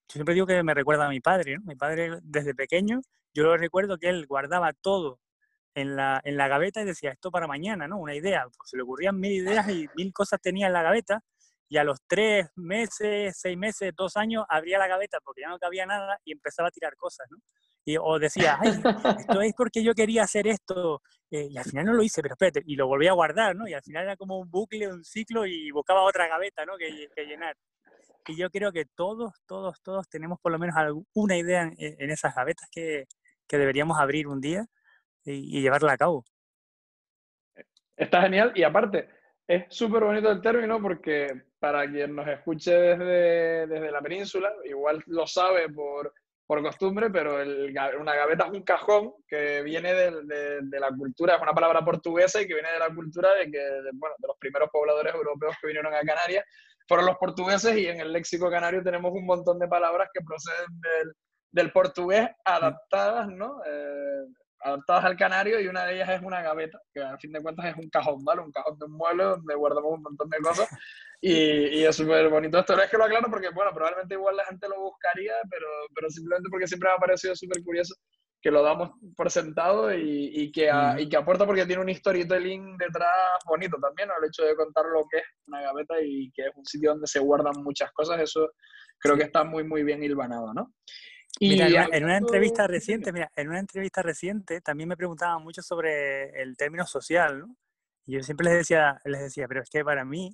yo 0.08 0.12
siempre 0.12 0.34
digo 0.34 0.46
que 0.46 0.62
me 0.62 0.74
recuerda 0.74 1.06
a 1.06 1.10
mi 1.10 1.20
padre, 1.20 1.56
¿no? 1.56 1.62
Mi 1.64 1.76
padre 1.76 2.18
desde 2.22 2.54
pequeño 2.54 3.00
yo 3.34 3.56
recuerdo 3.56 3.98
que 3.98 4.08
él 4.08 4.26
guardaba 4.26 4.72
todo 4.72 5.18
en 5.74 5.96
la, 5.96 6.20
en 6.24 6.36
la 6.36 6.46
gaveta 6.46 6.82
y 6.82 6.84
decía, 6.84 7.10
esto 7.10 7.32
para 7.32 7.48
mañana, 7.48 7.88
¿no? 7.88 7.98
Una 7.98 8.14
idea. 8.14 8.44
Pues 8.44 8.70
se 8.70 8.76
le 8.76 8.84
ocurrían 8.84 9.18
mil 9.18 9.32
ideas 9.32 9.68
y 9.68 9.88
mil 9.96 10.12
cosas 10.12 10.40
tenía 10.40 10.68
en 10.68 10.72
la 10.72 10.82
gaveta 10.82 11.22
y 11.68 11.76
a 11.76 11.84
los 11.84 11.98
tres 12.06 12.46
meses, 12.56 13.36
seis 13.38 13.56
meses, 13.56 13.92
dos 13.96 14.16
años, 14.16 14.44
abría 14.48 14.78
la 14.78 14.86
gaveta 14.86 15.18
porque 15.24 15.42
ya 15.42 15.48
no 15.48 15.58
cabía 15.58 15.86
nada 15.86 16.18
y 16.24 16.32
empezaba 16.32 16.68
a 16.68 16.70
tirar 16.70 16.96
cosas, 16.96 17.26
¿no? 17.30 17.38
Y, 17.86 17.96
o 17.98 18.18
decía, 18.18 18.58
ay, 18.60 18.70
esto 19.18 19.40
es 19.42 19.52
porque 19.56 19.82
yo 19.82 19.94
quería 19.94 20.22
hacer 20.22 20.46
esto 20.46 21.02
eh, 21.30 21.48
y 21.50 21.58
al 21.58 21.64
final 21.64 21.86
no 21.86 21.92
lo 21.92 22.02
hice, 22.02 22.22
pero 22.22 22.34
espérate, 22.34 22.62
y 22.64 22.76
lo 22.76 22.86
volví 22.86 23.08
a 23.08 23.12
guardar, 23.12 23.54
¿no? 23.54 23.68
Y 23.68 23.74
al 23.74 23.82
final 23.82 24.04
era 24.04 24.16
como 24.16 24.38
un 24.38 24.50
bucle, 24.50 24.88
un 24.88 25.04
ciclo 25.04 25.46
y 25.46 25.70
buscaba 25.70 26.02
otra 26.02 26.28
gaveta, 26.28 26.64
¿no? 26.64 26.76
Que, 26.78 27.08
llenar. 27.24 27.56
Y 28.26 28.36
yo 28.36 28.48
creo 28.50 28.72
que 28.72 28.86
todos, 28.94 29.32
todos, 29.46 29.82
todos 29.82 30.08
tenemos 30.08 30.40
por 30.40 30.52
lo 30.52 30.58
menos 30.58 30.76
alguna 30.76 31.36
idea 31.36 31.62
en, 31.62 31.74
en 31.78 32.10
esas 32.10 32.34
gavetas 32.34 32.68
que, 32.70 33.04
que 33.46 33.58
deberíamos 33.58 33.98
abrir 33.98 34.28
un 34.28 34.40
día 34.40 34.64
y 35.24 35.60
llevarla 35.60 35.92
a 35.92 35.96
cabo. 35.96 36.24
Está 37.96 38.22
genial 38.22 38.52
y 38.54 38.62
aparte, 38.62 39.08
es 39.46 39.64
súper 39.68 40.04
bonito 40.04 40.30
el 40.30 40.40
término 40.40 40.80
porque 40.80 41.42
para 41.58 41.90
quien 41.90 42.14
nos 42.14 42.26
escuche 42.28 42.72
desde, 42.72 43.66
desde 43.66 43.90
la 43.90 44.00
península, 44.00 44.52
igual 44.64 45.02
lo 45.06 45.26
sabe 45.26 45.68
por, 45.70 46.12
por 46.46 46.62
costumbre, 46.62 47.10
pero 47.10 47.40
el, 47.40 47.74
una 47.98 48.14
gaveta 48.14 48.46
es 48.46 48.52
un 48.52 48.62
cajón 48.62 49.14
que 49.26 49.62
viene 49.62 49.92
de, 49.94 50.60
de, 50.62 50.80
la 50.80 50.90
cultura, 50.90 51.36
es 51.36 51.42
una 51.42 51.52
palabra 51.52 51.84
portuguesa 51.84 52.40
y 52.40 52.46
que 52.46 52.54
viene 52.54 52.72
de 52.72 52.78
la 52.78 52.94
cultura 52.94 53.34
de 53.34 53.50
que, 53.50 53.58
de, 53.58 53.90
bueno, 53.94 54.14
de 54.18 54.28
los 54.28 54.36
primeros 54.38 54.70
pobladores 54.70 55.14
europeos 55.14 55.56
que 55.60 55.68
vinieron 55.68 55.94
a 55.94 56.00
Canarias 56.00 56.44
fueron 56.86 57.06
los 57.06 57.16
portugueses 57.16 57.76
y 57.76 57.86
en 57.86 58.00
el 58.00 58.12
léxico 58.12 58.50
canario 58.50 58.82
tenemos 58.82 59.12
un 59.12 59.24
montón 59.24 59.58
de 59.58 59.68
palabras 59.68 60.10
que 60.12 60.22
proceden 60.22 60.80
del, 60.80 61.14
del 61.50 61.72
portugués 61.72 62.28
adaptadas, 62.44 63.28
¿no? 63.28 63.62
Eh, 63.64 64.26
adaptadas 64.64 65.04
al 65.04 65.16
canario 65.16 65.60
y 65.60 65.68
una 65.68 65.84
de 65.84 65.94
ellas 65.94 66.08
es 66.08 66.22
una 66.22 66.42
gaveta, 66.42 66.80
que 66.92 67.02
a 67.02 67.18
fin 67.18 67.32
de 67.32 67.42
cuentas 67.42 67.66
es 67.66 67.76
un 67.76 67.88
cajón, 67.90 68.24
¿vale? 68.24 68.40
Un 68.40 68.50
cajón 68.50 68.78
de 68.78 68.86
un 68.86 68.92
mueble 68.92 69.24
donde 69.24 69.54
guardamos 69.54 69.92
un 69.92 70.02
montón 70.02 70.30
de 70.30 70.38
cosas 70.38 70.68
y, 71.20 71.32
y 71.32 71.84
es 71.84 71.94
súper 71.94 72.28
bonito 72.30 72.58
esto. 72.58 72.74
No 72.74 72.82
es 72.82 72.90
que 72.90 72.96
lo 72.96 73.04
aclaro 73.04 73.28
porque, 73.30 73.50
bueno, 73.50 73.72
probablemente 73.72 74.14
igual 74.14 74.36
la 74.36 74.44
gente 74.46 74.68
lo 74.68 74.80
buscaría, 74.80 75.34
pero, 75.50 75.66
pero 75.94 76.08
simplemente 76.08 76.48
porque 76.50 76.66
siempre 76.66 76.88
me 76.88 76.94
ha 76.94 76.98
parecido 76.98 77.36
súper 77.36 77.62
curioso 77.62 77.94
que 78.40 78.50
lo 78.50 78.62
damos 78.62 78.90
por 79.16 79.30
sentado 79.30 79.94
y, 79.94 80.30
y 80.34 80.52
que, 80.52 80.70
a, 80.70 81.00
y 81.00 81.08
que 81.08 81.16
aporta 81.16 81.46
porque 81.46 81.64
tiene 81.64 81.80
un 81.80 81.94
storytelling 81.94 82.76
detrás 82.76 83.42
bonito 83.46 83.78
también, 83.80 84.08
¿no? 84.08 84.14
el 84.20 84.28
hecho 84.28 84.44
de 84.44 84.54
contar 84.54 84.84
lo 84.84 85.06
que 85.10 85.16
es 85.16 85.24
una 85.46 85.62
gaveta 85.62 85.94
y 86.02 86.30
que 86.32 86.42
es 86.42 86.50
un 86.54 86.64
sitio 86.66 86.90
donde 86.90 87.06
se 87.06 87.20
guardan 87.20 87.62
muchas 87.62 87.90
cosas, 87.92 88.20
eso 88.20 88.50
creo 88.98 89.16
que 89.16 89.22
está 89.22 89.44
muy, 89.44 89.64
muy 89.64 89.82
bien 89.82 90.02
hilvanado, 90.02 90.52
¿no? 90.52 90.74
Mira, 91.40 91.66
en, 91.66 91.72
una, 91.72 91.88
en 91.96 92.04
una, 92.04 92.16
entrevista 92.16 92.66
reciente, 92.66 93.12
mira, 93.12 93.30
en 93.34 93.48
una 93.48 93.58
entrevista 93.58 94.02
reciente 94.02 94.60
también 94.60 94.88
me 94.88 94.96
preguntaban 94.96 95.42
mucho 95.42 95.62
sobre 95.62 96.40
el 96.40 96.56
término 96.56 96.86
social, 96.86 97.40
¿no? 97.40 97.56
Y 98.06 98.14
yo 98.14 98.22
siempre 98.22 98.44
les 98.46 98.58
decía, 98.58 99.00
les 99.04 99.20
decía, 99.22 99.48
pero 99.48 99.62
es 99.62 99.70
que 99.70 99.84
para 99.84 100.04
mí, 100.04 100.30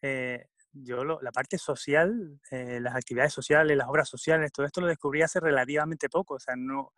eh, 0.00 0.46
yo 0.72 1.04
lo, 1.04 1.20
la 1.20 1.32
parte 1.32 1.58
social, 1.58 2.40
eh, 2.50 2.78
las 2.80 2.94
actividades 2.94 3.32
sociales, 3.32 3.76
las 3.76 3.88
obras 3.88 4.08
sociales, 4.08 4.52
todo 4.52 4.64
esto 4.64 4.80
lo 4.80 4.86
descubrí 4.86 5.22
hace 5.22 5.40
relativamente 5.40 6.08
poco. 6.08 6.34
O 6.34 6.40
sea, 6.40 6.54
no, 6.56 6.92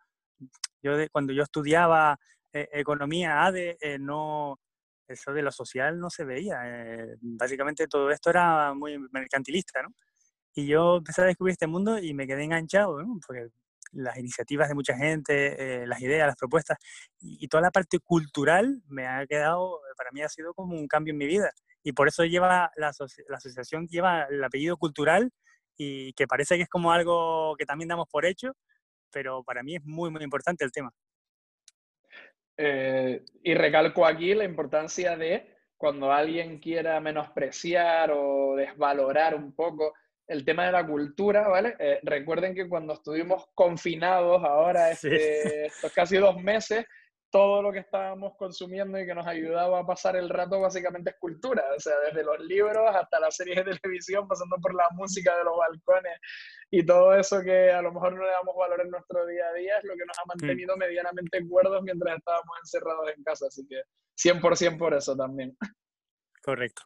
yo 0.83 0.97
de, 0.97 1.09
cuando 1.09 1.33
yo 1.33 1.43
estudiaba 1.43 2.19
eh, 2.53 2.69
economía 2.73 3.45
ADE, 3.45 3.79
eh, 3.81 3.99
no, 3.99 4.61
eso 5.09 5.33
de 5.33 5.43
lo 5.43 5.53
social 5.53 5.99
no 5.99 6.11
se 6.11 6.25
veía. 6.25 6.61
Eh, 6.65 7.17
básicamente 7.21 7.87
todo 7.87 8.11
esto 8.11 8.31
era 8.31 8.75
muy 8.75 8.99
mercantilista, 9.11 9.83
¿no? 9.83 9.91
Y 10.55 10.67
yo 10.67 10.99
empecé 10.99 11.23
a 11.23 11.27
descubrir 11.27 11.53
este 11.53 11.67
mundo 11.67 11.99
y 11.99 12.15
me 12.15 12.27
quedé 12.27 12.45
enganchado, 12.45 13.03
¿no? 13.03 13.19
Porque 13.27 13.49
las 13.93 14.17
iniciativas 14.19 14.69
de 14.69 14.75
mucha 14.75 14.97
gente, 14.97 15.83
eh, 15.83 15.87
las 15.87 16.01
ideas, 16.01 16.27
las 16.27 16.37
propuestas 16.37 16.79
y, 17.21 17.45
y, 17.45 17.49
toda 17.49 17.63
la 17.63 17.71
parte 17.71 17.99
cultural 17.99 18.83
me 18.87 19.07
ha 19.07 19.27
quedado, 19.27 19.81
para 19.97 20.11
mí 20.13 20.23
ha 20.23 20.29
sido 20.29 20.55
como 20.55 20.77
un 20.79 20.89
cambio 20.89 21.13
en 21.13 21.19
mi 21.19 21.27
vida. 21.27 21.53
Y 21.83 21.93
por 21.93 22.09
eso 22.09 22.25
lleva 22.25 22.49
la, 22.77 22.93
la 23.29 23.37
asociación 23.37 23.89
lleva 23.89 24.25
el 24.25 24.43
apellido 24.43 24.77
cultural 24.77 25.31
y 25.77 26.13
que 26.13 26.27
parece 26.27 26.57
que 26.57 26.63
es 26.63 26.69
como 26.69 26.93
algo 26.93 27.57
que 27.57 27.67
también 27.67 27.89
damos 27.89 28.09
por 28.09 28.25
hecho, 28.25 28.53
pero 29.11 29.43
para 29.43 29.63
mí 29.63 29.77
es 29.77 29.85
muy, 29.85 30.11
muy 30.11 30.23
importante 30.23 30.65
el 30.65 30.73
tema. 30.73 30.93
Eh, 32.57 33.25
y 33.43 33.55
recalco 33.55 34.07
aquí 34.07 34.35
la 34.35 34.45
importancia 34.45 35.17
de 35.17 35.57
cuando 35.77 36.13
alguien 36.13 36.61
quiera 36.61 37.01
menospreciar 37.01 38.13
o 38.13 38.55
desvalorar 38.55 39.35
un 39.35 39.53
poco 39.53 39.95
el 40.33 40.45
tema 40.45 40.67
de 40.67 40.73
la 40.73 40.87
cultura, 40.87 41.47
¿vale? 41.47 41.77
Eh, 41.79 42.01
recuerden 42.03 42.55
que 42.55 42.69
cuando 42.69 42.95
estuvimos 42.95 43.47
confinados 43.55 44.43
ahora, 44.43 44.91
este, 44.91 45.43
sí. 45.43 45.49
estos 45.67 45.93
casi 45.93 46.17
dos 46.17 46.41
meses, 46.43 46.87
todo 47.31 47.63
lo 47.63 47.73
que 47.73 47.79
estábamos 47.79 48.35
consumiendo 48.37 49.01
y 49.01 49.07
que 49.07 49.15
nos 49.15 49.27
ayudaba 49.27 49.81
a 49.81 49.87
pasar 49.87 50.17
el 50.17 50.29
rato 50.29 50.61
básicamente 50.61 51.11
es 51.11 51.17
cultura, 51.19 51.65
o 51.75 51.81
sea, 51.81 51.95
desde 52.07 52.23
los 52.23 52.39
libros 52.41 52.95
hasta 52.95 53.19
las 53.21 53.35
series 53.35 53.65
de 53.65 53.73
televisión, 53.83 54.29
pasando 54.29 54.57
por 54.61 54.75
la 54.75 54.89
música 54.91 55.37
de 55.39 55.45
los 55.45 55.57
balcones 55.57 56.19
y 56.71 56.85
todo 56.85 57.15
eso 57.15 57.41
que 57.43 57.71
a 57.71 57.81
lo 57.81 57.93
mejor 57.93 58.15
no 58.15 58.23
le 58.23 58.31
damos 58.31 58.55
valor 58.55 58.83
en 58.83 58.91
nuestro 58.91 59.27
día 59.27 59.49
a 59.49 59.55
día 59.55 59.79
es 59.79 59.85
lo 59.85 59.95
que 59.95 60.05
nos 60.05 60.19
ha 60.19 60.27
mantenido 60.27 60.77
medianamente 60.77 61.47
cuerdos 61.49 61.83
mientras 61.83 62.19
estábamos 62.19 62.59
encerrados 62.61 63.11
en 63.17 63.23
casa, 63.25 63.47
así 63.47 63.67
que 63.67 63.83
100% 64.17 64.79
por 64.79 64.93
eso 64.93 65.17
también. 65.17 65.57
Correcto. 66.43 66.83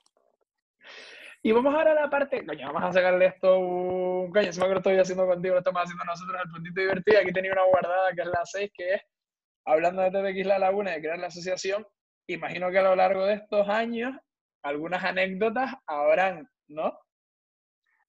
Y 1.47 1.53
vamos 1.53 1.73
ahora 1.73 1.93
a 1.93 1.95
la 1.95 2.11
parte, 2.11 2.45
coño, 2.45 2.73
vamos 2.73 2.91
a 2.91 2.93
sacarle 2.93 3.27
esto 3.27 3.61
un... 3.61 4.33
Coño, 4.33 4.53
si 4.53 4.59
me 4.59 4.65
acuerdo 4.65 4.81
estoy 4.81 4.99
haciendo 4.99 5.29
contigo, 5.29 5.55
lo 5.55 5.61
estamos 5.61 5.81
haciendo 5.81 6.05
nosotros, 6.05 6.43
el 6.45 6.51
puntito 6.51 6.81
divertido. 6.81 7.21
Aquí 7.21 7.33
tenía 7.33 7.53
una 7.53 7.63
guardada 7.67 8.13
que 8.17 8.23
es 8.23 8.27
la 8.27 8.45
6, 8.45 8.71
que 8.75 8.95
es, 8.95 9.03
hablando 9.65 10.03
de 10.03 10.11
TDX 10.11 10.45
La 10.45 10.59
Laguna 10.59 10.91
de 10.91 11.01
crear 11.01 11.21
la 11.21 11.29
asociación, 11.29 11.87
imagino 12.27 12.69
que 12.73 12.81
a 12.81 12.83
lo 12.83 12.97
largo 12.97 13.27
de 13.27 13.35
estos 13.35 13.69
años, 13.69 14.13
algunas 14.65 15.05
anécdotas 15.05 15.73
habrán, 15.87 16.51
¿no? 16.67 16.99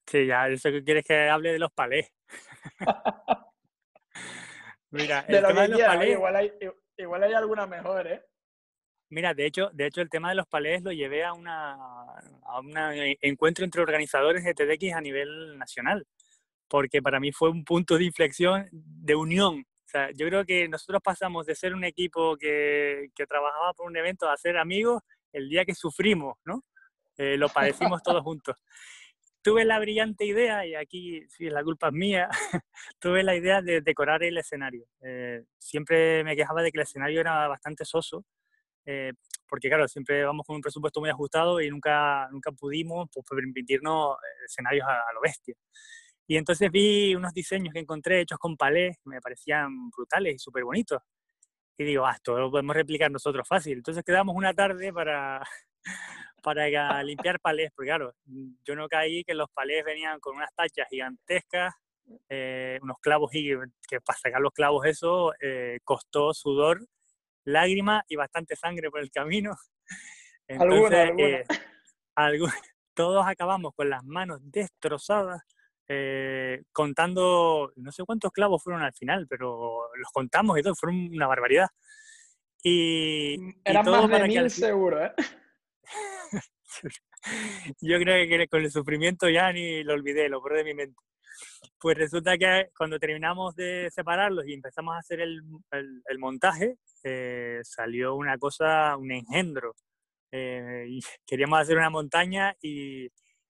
Sí, 0.08 0.26
ya, 0.26 0.47
eso 0.47 0.71
que 0.71 0.84
quieres 0.84 1.04
que 1.06 1.30
hable 1.30 1.54
de 1.54 1.60
los 1.60 1.71
palés. 1.71 2.12
Mira, 4.89 5.26
el 5.28 5.36
de 5.36 5.47
tema 5.47 5.62
de 5.62 5.67
los 5.67 5.82
palés... 5.82 6.10
Igual 6.10 6.36
hay, 6.38 6.54
igual 6.97 7.23
hay 7.23 7.34
alguna 7.34 7.67
mejor, 7.67 8.08
¿eh? 8.08 8.26
Mira, 9.09 9.33
de 9.33 9.45
hecho, 9.45 9.69
de 9.73 9.87
hecho 9.87 10.01
el 10.01 10.09
tema 10.09 10.29
de 10.29 10.35
los 10.35 10.47
palés 10.47 10.83
lo 10.83 10.91
llevé 10.91 11.23
a 11.23 11.33
un 11.33 11.47
a 11.47 12.59
una 12.61 12.91
encuentro 13.21 13.63
entre 13.63 13.81
organizadores 13.81 14.43
de 14.43 14.53
TEDx 14.53 14.93
a 14.93 15.01
nivel 15.01 15.57
nacional, 15.57 16.05
porque 16.67 17.01
para 17.01 17.19
mí 17.19 17.31
fue 17.31 17.49
un 17.49 17.63
punto 17.63 17.97
de 17.97 18.05
inflexión 18.05 18.67
de 18.71 19.15
unión. 19.15 19.65
O 19.85 19.89
sea, 19.89 20.11
yo 20.11 20.27
creo 20.27 20.45
que 20.45 20.67
nosotros 20.67 21.01
pasamos 21.01 21.45
de 21.45 21.55
ser 21.55 21.73
un 21.73 21.85
equipo 21.85 22.35
que, 22.37 23.07
que 23.15 23.25
trabajaba 23.25 23.73
por 23.73 23.87
un 23.87 23.95
evento 23.95 24.29
a 24.29 24.35
ser 24.35 24.57
amigos 24.57 25.01
el 25.31 25.49
día 25.49 25.63
que 25.65 25.73
sufrimos, 25.73 26.37
¿no? 26.45 26.63
Eh, 27.17 27.37
lo 27.37 27.49
padecimos 27.49 28.03
todos 28.03 28.21
juntos. 28.23 28.55
Tuve 29.41 29.65
la 29.65 29.79
brillante 29.79 30.25
idea, 30.25 30.65
y 30.65 30.75
aquí 30.75 31.25
sí, 31.29 31.49
la 31.49 31.63
culpa 31.63 31.87
es 31.87 31.93
mía, 31.93 32.29
tuve 32.99 33.23
la 33.23 33.35
idea 33.35 33.61
de 33.61 33.81
decorar 33.81 34.23
el 34.23 34.37
escenario. 34.37 34.85
Eh, 35.01 35.43
siempre 35.57 36.23
me 36.23 36.35
quejaba 36.35 36.61
de 36.61 36.71
que 36.71 36.79
el 36.79 36.83
escenario 36.83 37.21
era 37.21 37.47
bastante 37.47 37.85
soso, 37.85 38.25
eh, 38.89 39.12
porque 39.50 39.67
claro, 39.67 39.86
siempre 39.88 40.23
vamos 40.23 40.45
con 40.45 40.56
un 40.56 40.62
presupuesto 40.62 41.02
muy 41.02 41.10
ajustado 41.10 41.60
y 41.60 41.69
nunca, 41.69 42.30
nunca 42.32 42.52
pudimos 42.54 43.10
pues, 43.13 43.26
permitirnos 43.30 44.15
eh, 44.15 44.45
escenarios 44.45 44.88
a, 44.88 45.13
lo 45.13 45.19
bestia. 45.21 45.56
Y 46.26 46.38
entonces 46.38 46.71
vi 46.71 47.13
unos 47.13 47.34
diseños 47.34 47.73
que 47.73 47.82
encontré 47.82 48.21
hechos 48.21 48.39
con 48.39 48.56
palés, 48.56 48.97
me 49.04 49.19
parecían 49.21 49.89
brutales 49.89 50.36
y 50.36 50.39
súper 50.39 50.63
bonitos. 50.63 51.02
Y 51.78 51.84
digo, 51.84 52.06
ah, 52.06 52.13
esto 52.13 52.38
lo 52.38 52.50
podemos 52.50 52.76
replicar 52.76 53.12
nosotros 53.12 53.47
fácil. 53.47 53.78
Entonces 53.78 54.04
quedamos 54.06 54.36
una 54.36 54.54
tarde 54.54 54.93
para, 54.93 55.41
para 56.43 57.04
limpiar 57.04 57.39
palés, 57.41 57.71
porque 57.76 57.89
claro, 57.89 58.13
yo 58.65 58.76
no 58.76 58.88
caí 58.88 59.23
que 59.26 59.34
los 59.34 59.50
palés 59.52 59.84
venían 59.84 60.19
con 60.21 60.38
unas 60.38 60.54
tachas 60.56 60.88
gigantescas, 60.89 61.73
eh, 62.30 62.80
unos 62.82 62.97
clavos, 63.02 63.36
y 63.36 63.50
que 63.88 64.00
para 64.02 64.17
sacar 64.17 64.41
los 64.41 64.54
clavos 64.54 64.86
eso 64.86 65.34
costó 65.84 66.34
sudor 66.34 66.80
lágrimas 67.47 68.03
y 68.07 68.15
bastante 68.15 68.55
sangre 68.55 68.91
por 68.91 69.01
el 69.01 69.10
camino. 69.10 69.55
Entonces, 70.47 71.12
eh, 71.17 71.43
todos 72.93 73.25
acabamos 73.27 73.73
con 73.75 73.89
las 73.89 74.03
manos 74.03 74.39
destrozadas, 74.43 75.41
eh, 75.88 76.63
contando, 76.71 77.71
no 77.75 77.91
sé 77.91 78.03
cuántos 78.03 78.31
clavos 78.31 78.63
fueron 78.63 78.81
al 78.81 78.93
final, 78.93 79.27
pero 79.27 79.89
los 79.95 80.12
contamos 80.12 80.60
y 80.60 80.62
todo, 80.62 80.75
fueron 80.75 81.10
una 81.13 81.27
barbaridad. 81.27 81.67
Y, 82.63 83.36
Eran 83.63 83.86
más 83.89 84.10
de 84.10 84.27
mil 84.27 84.49
seguro, 84.49 85.05
¿eh? 85.05 85.13
Yo 87.81 87.99
creo 87.99 88.27
que 88.27 88.47
con 88.47 88.62
el 88.62 88.71
sufrimiento 88.71 89.29
ya 89.29 89.51
ni 89.51 89.83
lo 89.83 89.93
olvidé, 89.93 90.29
lo 90.29 90.41
borré 90.41 90.57
de 90.57 90.63
mi 90.63 90.73
mente. 90.73 90.97
Pues 91.80 91.97
resulta 91.97 92.38
que 92.38 92.69
cuando 92.76 93.00
terminamos 93.00 93.56
de 93.56 93.89
separarlos 93.91 94.47
y 94.47 94.54
empezamos 94.54 94.95
a 94.95 95.00
hacer 95.00 95.21
el, 95.21 95.43
montaje, 96.17 96.78
eh, 97.04 97.60
salió 97.63 98.15
una 98.15 98.38
cosa, 98.38 98.97
un 98.97 99.12
engendro. 99.12 99.76
Eh, 100.32 100.88
queríamos 101.28 101.60
hacer 101.60 101.78
una 101.78 101.89
montaña 101.89 102.56
y 102.62 103.08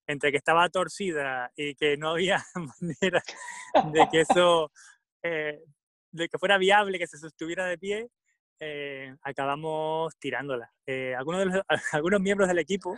entre 0.07 0.31
que 0.31 0.37
estaba 0.37 0.69
torcida 0.69 1.51
y 1.55 1.75
que 1.75 1.97
no 1.97 2.09
había 2.11 2.43
manera 2.81 3.21
de 3.91 4.07
que 4.11 4.21
eso, 4.21 4.71
eh, 5.23 5.63
de 6.11 6.29
que 6.29 6.37
fuera 6.37 6.57
viable, 6.57 6.99
que 6.99 7.07
se 7.07 7.17
sostuviera 7.17 7.65
de 7.65 7.77
pie, 7.77 8.09
acabamos 9.21 10.17
tirándola. 10.17 10.71
algunos, 11.17 11.39
de 11.39 11.45
los, 11.45 11.61
algunos 11.93 12.21
miembros 12.21 12.47
del 12.47 12.59
equipo 12.59 12.97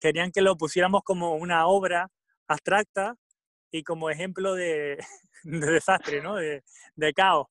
querían 0.00 0.32
que 0.32 0.42
lo 0.42 0.56
pusiéramos 0.56 1.02
como 1.02 1.36
una 1.36 1.66
obra 1.66 2.10
abstracta 2.48 3.16
y 3.70 3.82
como 3.82 4.10
ejemplo 4.10 4.54
de, 4.54 4.98
desastre, 5.44 6.22
¿no? 6.22 6.36
De, 6.36 6.62
caos. 7.14 7.46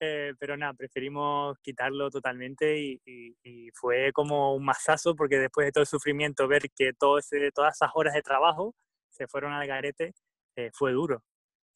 Eh, 0.00 0.34
pero 0.38 0.56
nada, 0.56 0.74
preferimos 0.74 1.56
quitarlo 1.60 2.10
totalmente 2.10 2.78
y, 2.78 3.70
fue 3.74 4.12
como 4.12 4.54
un 4.54 4.64
masazo 4.64 5.14
porque 5.14 5.38
después 5.38 5.66
de 5.66 5.72
todo 5.72 5.82
el 5.82 5.88
sufrimiento 5.88 6.46
ver 6.48 6.70
que 6.76 6.92
todo 6.92 7.18
ese, 7.18 7.50
todas 7.52 7.76
esas 7.76 7.90
horas 7.94 8.14
de 8.14 8.22
trabajo 8.22 8.74
se 9.10 9.26
fueron 9.26 9.52
al 9.52 9.66
garete 9.66 10.14
eh, 10.56 10.70
fue 10.72 10.92
duro. 10.92 11.22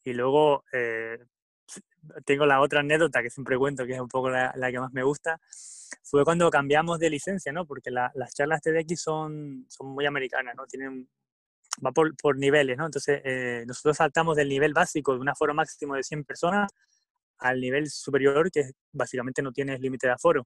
Y 0.03 0.13
luego 0.13 0.63
eh, 0.73 1.17
tengo 2.25 2.45
la 2.45 2.61
otra 2.61 2.81
anécdota 2.81 3.21
que 3.21 3.29
siempre 3.29 3.57
cuento, 3.57 3.85
que 3.85 3.93
es 3.93 3.99
un 3.99 4.07
poco 4.07 4.29
la, 4.29 4.53
que 4.71 4.79
más 4.79 4.91
me 4.93 5.03
gusta, 5.03 5.39
fue 6.03 6.23
cuando 6.23 6.49
cambiamos 6.49 6.99
de 6.99 7.09
licencia, 7.09 7.51
¿no? 7.51 7.65
Porque 7.65 7.91
las 7.91 8.33
charlas 8.33 8.61
TEDx 8.61 9.01
son, 9.01 9.65
son 9.69 9.87
muy 9.87 10.05
americanas, 10.05 10.55
¿no? 10.55 10.65
Tienen 10.65 11.09
va 11.85 11.91
por, 11.91 12.15
por 12.17 12.37
niveles, 12.37 12.77
¿no? 12.77 12.85
Entonces, 12.85 13.21
eh, 13.23 13.63
nosotros 13.67 13.97
saltamos 13.97 14.35
del 14.35 14.49
nivel 14.49 14.73
básico 14.73 15.13
de 15.13 15.19
un 15.19 15.29
aforo 15.29 15.53
máximo 15.53 15.95
de 15.95 16.03
100 16.03 16.23
personas 16.25 16.71
al 17.39 17.59
nivel 17.61 17.89
superior, 17.89 18.51
que 18.51 18.71
básicamente 18.91 19.41
no 19.41 19.51
tiene 19.51 19.77
límite 19.79 20.07
de 20.07 20.13
aforo. 20.13 20.45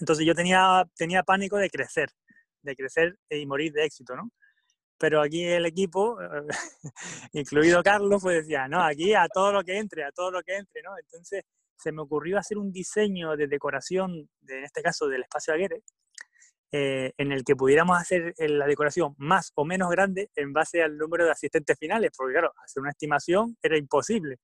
Entonces, 0.00 0.26
yo 0.26 0.34
tenía, 0.34 0.84
tenía 0.96 1.22
pánico 1.22 1.56
de 1.56 1.70
crecer, 1.70 2.10
de 2.62 2.76
crecer 2.76 3.18
y 3.30 3.46
morir 3.46 3.72
de 3.72 3.84
éxito, 3.84 4.16
¿no? 4.16 4.30
Pero 4.98 5.22
aquí 5.22 5.44
el 5.44 5.66
equipo, 5.66 6.18
incluido 7.32 7.82
Carlos, 7.82 8.22
pues 8.22 8.42
decía, 8.42 8.68
no, 8.68 8.82
aquí 8.82 9.14
a 9.14 9.28
todo 9.28 9.52
lo 9.52 9.62
que 9.64 9.78
entre, 9.78 10.04
a 10.04 10.12
todo 10.12 10.30
lo 10.30 10.42
que 10.42 10.56
entre, 10.56 10.82
¿no? 10.82 10.90
Entonces, 10.98 11.44
se 11.76 11.92
me 11.92 12.02
ocurrió 12.02 12.38
hacer 12.38 12.58
un 12.58 12.72
diseño 12.72 13.36
de 13.36 13.46
decoración, 13.46 14.28
de, 14.40 14.58
en 14.58 14.64
este 14.64 14.82
caso 14.82 15.06
del 15.06 15.22
espacio 15.22 15.54
Aguirre, 15.54 15.82
eh, 16.70 17.12
en 17.16 17.32
el 17.32 17.44
que 17.44 17.56
pudiéramos 17.56 17.98
hacer 17.98 18.34
eh, 18.36 18.46
la 18.46 18.66
decoración 18.66 19.14
más 19.16 19.52
o 19.54 19.64
menos 19.64 19.88
grande 19.88 20.30
en 20.36 20.52
base 20.52 20.82
al 20.82 20.98
número 20.98 21.24
de 21.24 21.30
asistentes 21.30 21.78
finales, 21.78 22.10
porque 22.14 22.34
claro, 22.34 22.52
hacer 22.62 22.82
una 22.82 22.90
estimación 22.90 23.56
era 23.62 23.78
imposible. 23.78 24.36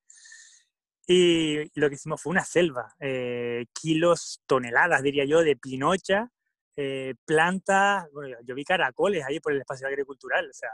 Y 1.07 1.71
lo 1.79 1.91
que 1.91 1.97
hicimos 1.97 2.23
fue 2.23 2.31
una 2.31 2.45
selva, 2.45 2.95
eh, 2.99 3.67
kilos, 3.75 4.41
toneladas, 4.47 5.03
diría 5.03 5.27
yo, 5.27 5.43
de 5.43 5.57
pinocha, 5.57 6.31
plantas, 7.27 8.07
bueno, 8.13 8.37
yo 8.45 8.55
vi 8.55 8.65
caracoles 8.65 9.25
ahí 9.25 9.39
por 9.39 9.53
el 9.53 9.61
espacio 9.61 9.87
agricultural, 9.87 10.49
o 10.49 10.53
sea, 10.53 10.71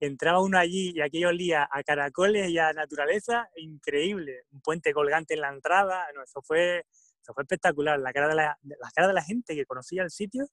entraba 0.00 0.40
uno 0.40 0.58
allí 0.58 0.92
y 0.94 1.00
aquello 1.02 1.28
olía 1.28 1.68
a 1.70 1.82
caracoles 1.84 2.48
y 2.50 2.58
a 2.58 2.72
naturaleza, 2.72 3.48
increíble, 3.56 4.44
un 4.50 4.60
puente 4.60 4.92
colgante 4.92 5.34
en 5.34 5.42
la 5.42 5.50
entrada, 5.50 6.06
eso 6.24 6.42
fue, 6.42 6.84
eso 7.22 7.34
fue 7.34 7.42
espectacular, 7.44 7.98
la 8.00 8.12
cara, 8.12 8.28
de 8.28 8.34
la, 8.34 8.58
la 8.62 8.90
cara 8.94 9.08
de 9.08 9.14
la 9.14 9.22
gente 9.22 9.54
que 9.54 9.66
conocía 9.66 10.02
el 10.02 10.10
sitio, 10.10 10.48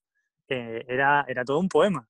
era, 0.87 1.25
era 1.27 1.43
todo 1.43 1.59
un 1.59 1.69
poema. 1.69 2.07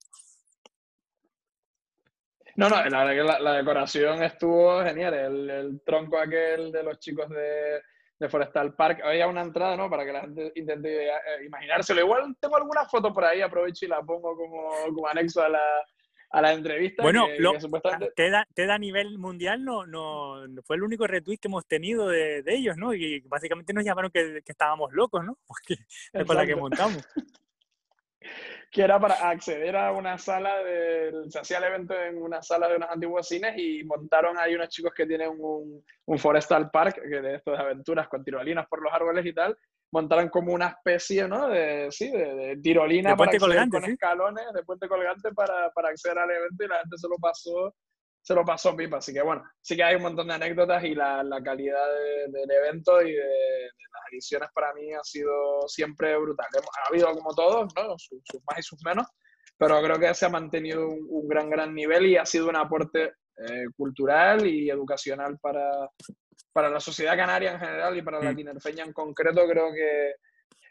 No, 2.56 2.70
no, 2.70 2.76
la 2.76 3.04
verdad 3.04 3.38
que 3.38 3.44
la, 3.44 3.54
decoración 3.54 4.24
estuvo 4.24 4.84
genial. 4.84 5.14
El, 5.14 5.82
tronco 5.86 6.20
aquel 6.20 6.72
de 6.72 6.84
los 6.84 7.00
chicos 7.00 7.30
de, 7.30 7.82
de, 8.20 8.30
Forestal 8.30 8.76
Park. 8.76 9.02
Había 9.04 9.28
una 9.28 9.42
entrada, 9.42 9.76
¿no? 9.76 9.90
Para 9.90 10.06
que 10.06 10.14
la 10.14 10.22
gente 10.22 10.52
intente 10.56 11.08
eh, 11.08 11.12
imaginárselo. 11.46 12.02
Igual 12.02 12.36
tengo 12.40 12.58
alguna 12.58 12.86
foto 12.86 13.12
por 13.12 13.26
ahí, 13.26 13.42
aprovecho 13.42 13.86
y 13.86 13.90
la 13.90 14.02
pongo 14.02 14.36
como, 14.36 14.72
como 14.94 15.08
anexo 15.08 15.42
a 15.42 15.50
la, 15.50 15.62
a 16.34 16.42
la 16.42 16.54
entrevista. 16.54 17.02
Bueno, 17.02 17.28
te, 18.16 18.30
da, 18.30 18.48
te 18.54 18.66
da 18.66 18.76
a 18.76 18.80
nivel 18.80 19.18
mundial, 19.20 19.64
no, 19.64 19.86
no, 19.86 20.44
fue 20.64 20.76
el 20.76 20.84
único 20.84 21.08
retweet 21.08 21.38
que 21.38 21.48
hemos 21.48 21.66
tenido 21.68 22.08
de, 22.08 22.42
de 22.42 22.56
ellos, 22.56 22.76
¿no? 22.76 22.94
Y 22.94 23.22
básicamente 23.22 23.72
nos 23.72 23.84
llamaron 23.84 24.12
que, 24.12 24.42
que 24.44 24.52
estábamos 24.52 24.92
locos, 24.94 25.24
¿no? 25.24 25.38
Porque 25.48 25.76
es 26.12 26.26
para 26.26 26.42
la 26.42 26.48
que 26.48 26.56
montamos. 26.56 27.08
Que 28.72 28.82
era 28.82 29.00
para 29.00 29.30
acceder 29.30 29.76
a 29.76 29.92
una 29.92 30.18
sala, 30.18 30.64
de, 30.64 31.12
se 31.30 31.40
hacía 31.40 31.60
el 31.60 31.66
evento 31.66 31.94
en 31.94 32.22
una 32.22 32.42
sala 32.42 32.68
de 32.68 32.78
unos 32.78 32.90
antiguos 32.90 33.28
cines 33.28 33.54
y 33.58 33.84
montaron 33.84 34.38
ahí 34.38 34.56
unos 34.56 34.70
chicos 34.70 34.94
que 34.96 35.06
tienen 35.06 35.30
un, 35.30 35.84
un 36.06 36.18
forestal 36.18 36.72
park, 36.72 36.96
que 36.96 37.22
de 37.22 37.36
estos 37.36 37.58
aventuras 37.58 38.08
con 38.08 38.24
tirolinas 38.24 38.68
por 38.68 38.82
los 38.82 38.92
árboles 38.92 39.26
y 39.26 39.34
tal, 39.34 39.58
montaron 39.92 40.30
como 40.30 40.54
una 40.54 40.70
especie, 40.70 41.28
¿no? 41.28 41.48
De, 41.48 41.88
sí, 41.92 42.10
de, 42.10 42.58
tirolina 42.62 43.16
para 43.16 43.38
colgante, 43.38 43.80
con 43.80 43.90
escalones, 43.90 44.46
de 44.54 44.64
puente 44.64 44.88
colgante 44.88 45.32
para, 45.34 45.70
para 45.72 45.90
acceder 45.90 46.18
al 46.18 46.32
evento 46.32 46.64
y 46.64 46.68
la 46.68 46.80
gente 46.80 46.98
se 46.98 47.08
lo 47.08 47.18
pasó 47.18 47.76
se 48.24 48.34
lo 48.34 48.46
pasó 48.46 48.76
pipa. 48.76 48.98
Así 48.98 49.14
que 49.14 49.22
bueno, 49.22 49.44
sí 49.62 49.76
que 49.76 49.84
hay 49.84 49.96
un 49.96 50.04
montón 50.04 50.28
de 50.28 50.34
anécdotas 50.34 50.84
y 50.84 50.96
la, 50.96 51.24
la 51.24 51.44
calidad 51.44 51.86
del 52.30 52.50
evento 52.50 53.02
y 53.02 53.12
de, 53.12 53.22
las 53.22 54.12
ediciones 54.12 54.50
para 54.56 54.74
mí 54.74 54.94
ha 54.94 55.04
sido 55.04 55.68
siempre 55.68 56.18
brutal. 56.18 56.48
Ha 56.56 56.90
habido 56.90 57.14
como 57.14 57.34
todos, 57.36 57.72
¿no? 57.76 57.98
Sus, 57.98 58.22
más 58.50 58.60
y 58.60 58.64
sus 58.64 58.84
menos, 58.84 59.08
pero 59.58 59.82
creo 59.84 60.00
que 60.00 60.14
se 60.14 60.26
ha 60.26 60.30
mantenido 60.30 60.88
un, 60.88 61.28
gran, 61.28 61.50
gran 61.50 61.76
nivel 61.76 62.06
y 62.06 62.18
ha 62.18 62.26
sido 62.26 62.48
un 62.48 62.56
aporte 62.56 63.14
eh, 63.38 63.66
cultural 63.76 64.48
y 64.48 64.70
educacional 64.70 65.38
para, 65.40 65.90
para 66.54 66.70
la 66.70 66.80
sociedad 66.80 67.18
canaria 67.18 67.52
en 67.52 67.60
general 67.60 67.98
y 67.98 68.02
para 68.02 68.24
la 68.24 68.34
tinerfeña 68.34 68.86
en 68.86 68.94
concreto, 68.94 69.46
creo 69.48 69.74
que, 69.74 70.16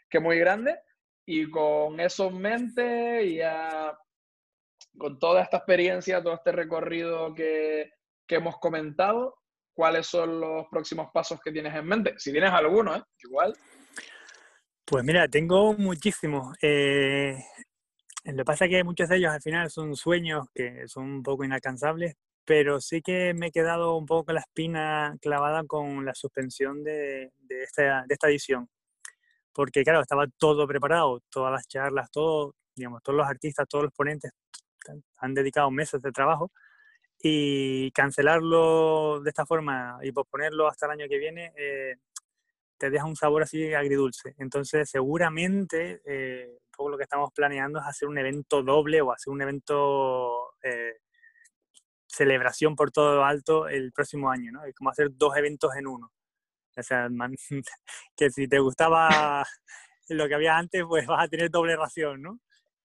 que 0.09 0.19
muy 0.19 0.39
grande. 0.39 0.79
Y 1.25 1.49
con 1.49 1.99
eso 2.01 2.27
en 2.27 2.37
mente 2.41 3.23
y 3.23 3.37
ya 3.37 3.97
con 4.97 5.19
toda 5.19 5.41
esta 5.41 5.57
experiencia, 5.57 6.21
todo 6.21 6.35
este 6.35 6.51
recorrido 6.51 7.33
que, 7.33 7.91
que, 8.27 8.35
hemos 8.35 8.57
comentado, 8.57 9.35
¿cuáles 9.73 10.07
son 10.07 10.39
los 10.39 10.67
próximos 10.69 11.09
pasos 11.13 11.39
que 11.41 11.51
tienes 11.51 11.75
en 11.75 11.85
mente? 11.85 12.13
Si 12.17 12.31
tienes 12.31 12.51
alguno, 12.51 12.95
¿eh? 12.95 13.03
Igual. 13.23 13.53
Pues 14.85 15.03
mira, 15.03 15.27
tengo 15.27 15.73
muchísimos. 15.73 16.55
Eh, 16.61 17.37
lo 18.25 18.37
que 18.37 18.45
pasa 18.45 18.65
es 18.65 18.71
que 18.71 18.83
muchos 18.83 19.09
de 19.09 19.17
ellos 19.17 19.31
al 19.31 19.41
final 19.41 19.69
son 19.69 19.95
sueños 19.95 20.45
que 20.53 20.87
son 20.87 21.05
un 21.05 21.23
poco 21.23 21.43
inalcanzables, 21.43 22.15
pero 22.45 22.79
sí 22.79 23.01
que 23.01 23.33
me 23.33 23.47
he 23.47 23.51
quedado 23.51 23.97
un 23.97 24.05
poco 24.05 24.33
la 24.33 24.41
espina 24.41 25.15
clavada 25.21 25.63
con 25.65 26.05
la 26.05 26.13
suspensión 26.13 26.83
de, 26.83 27.31
de, 27.39 27.63
esta, 27.63 28.03
de 28.07 28.13
esta 28.13 28.27
edición. 28.27 28.69
Porque 29.53 29.83
claro, 29.83 30.01
estaba 30.01 30.25
todo 30.37 30.67
preparado, 30.67 31.21
todas 31.29 31.51
las 31.51 31.67
charlas, 31.67 32.09
todo, 32.11 32.55
digamos, 32.75 33.01
todos 33.03 33.17
los 33.17 33.27
artistas, 33.27 33.67
todos 33.67 33.85
los 33.85 33.93
ponentes 33.93 34.31
han 35.17 35.33
dedicado 35.33 35.71
meses 35.71 36.01
de 36.01 36.11
trabajo 36.11 36.51
y 37.21 37.91
cancelarlo 37.91 39.21
de 39.21 39.29
esta 39.29 39.45
forma 39.45 39.97
y 40.01 40.11
posponerlo 40.11 40.67
hasta 40.67 40.87
el 40.87 40.91
año 40.93 41.05
que 41.07 41.17
viene 41.17 41.53
eh, 41.55 41.95
te 42.77 42.89
deja 42.89 43.05
un 43.05 43.15
sabor 43.15 43.43
así 43.43 43.73
agridulce. 43.73 44.35
Entonces, 44.37 44.89
seguramente 44.89 46.01
eh, 46.05 46.57
todo 46.75 46.89
lo 46.89 46.97
que 46.97 47.03
estamos 47.03 47.31
planeando 47.33 47.79
es 47.79 47.85
hacer 47.85 48.09
un 48.09 48.17
evento 48.17 48.61
doble 48.61 49.01
o 49.01 49.13
hacer 49.13 49.31
un 49.31 49.41
evento 49.41 50.53
eh, 50.61 50.97
celebración 52.07 52.75
por 52.75 52.91
todo 52.91 53.15
lo 53.15 53.25
alto 53.25 53.67
el 53.67 53.93
próximo 53.93 54.29
año, 54.29 54.51
¿no? 54.51 54.65
Es 54.65 54.75
como 54.75 54.89
hacer 54.89 55.09
dos 55.13 55.35
eventos 55.37 55.73
en 55.77 55.87
uno. 55.87 56.11
O 56.75 56.83
sea, 56.83 57.07
que 58.17 58.29
si 58.29 58.47
te 58.47 58.59
gustaba 58.59 59.45
lo 60.09 60.27
que 60.27 60.35
había 60.35 60.57
antes, 60.57 60.83
pues 60.85 61.07
vas 61.07 61.23
a 61.23 61.27
tener 61.27 61.49
doble 61.49 61.75
ración, 61.75 62.21
¿no? 62.21 62.39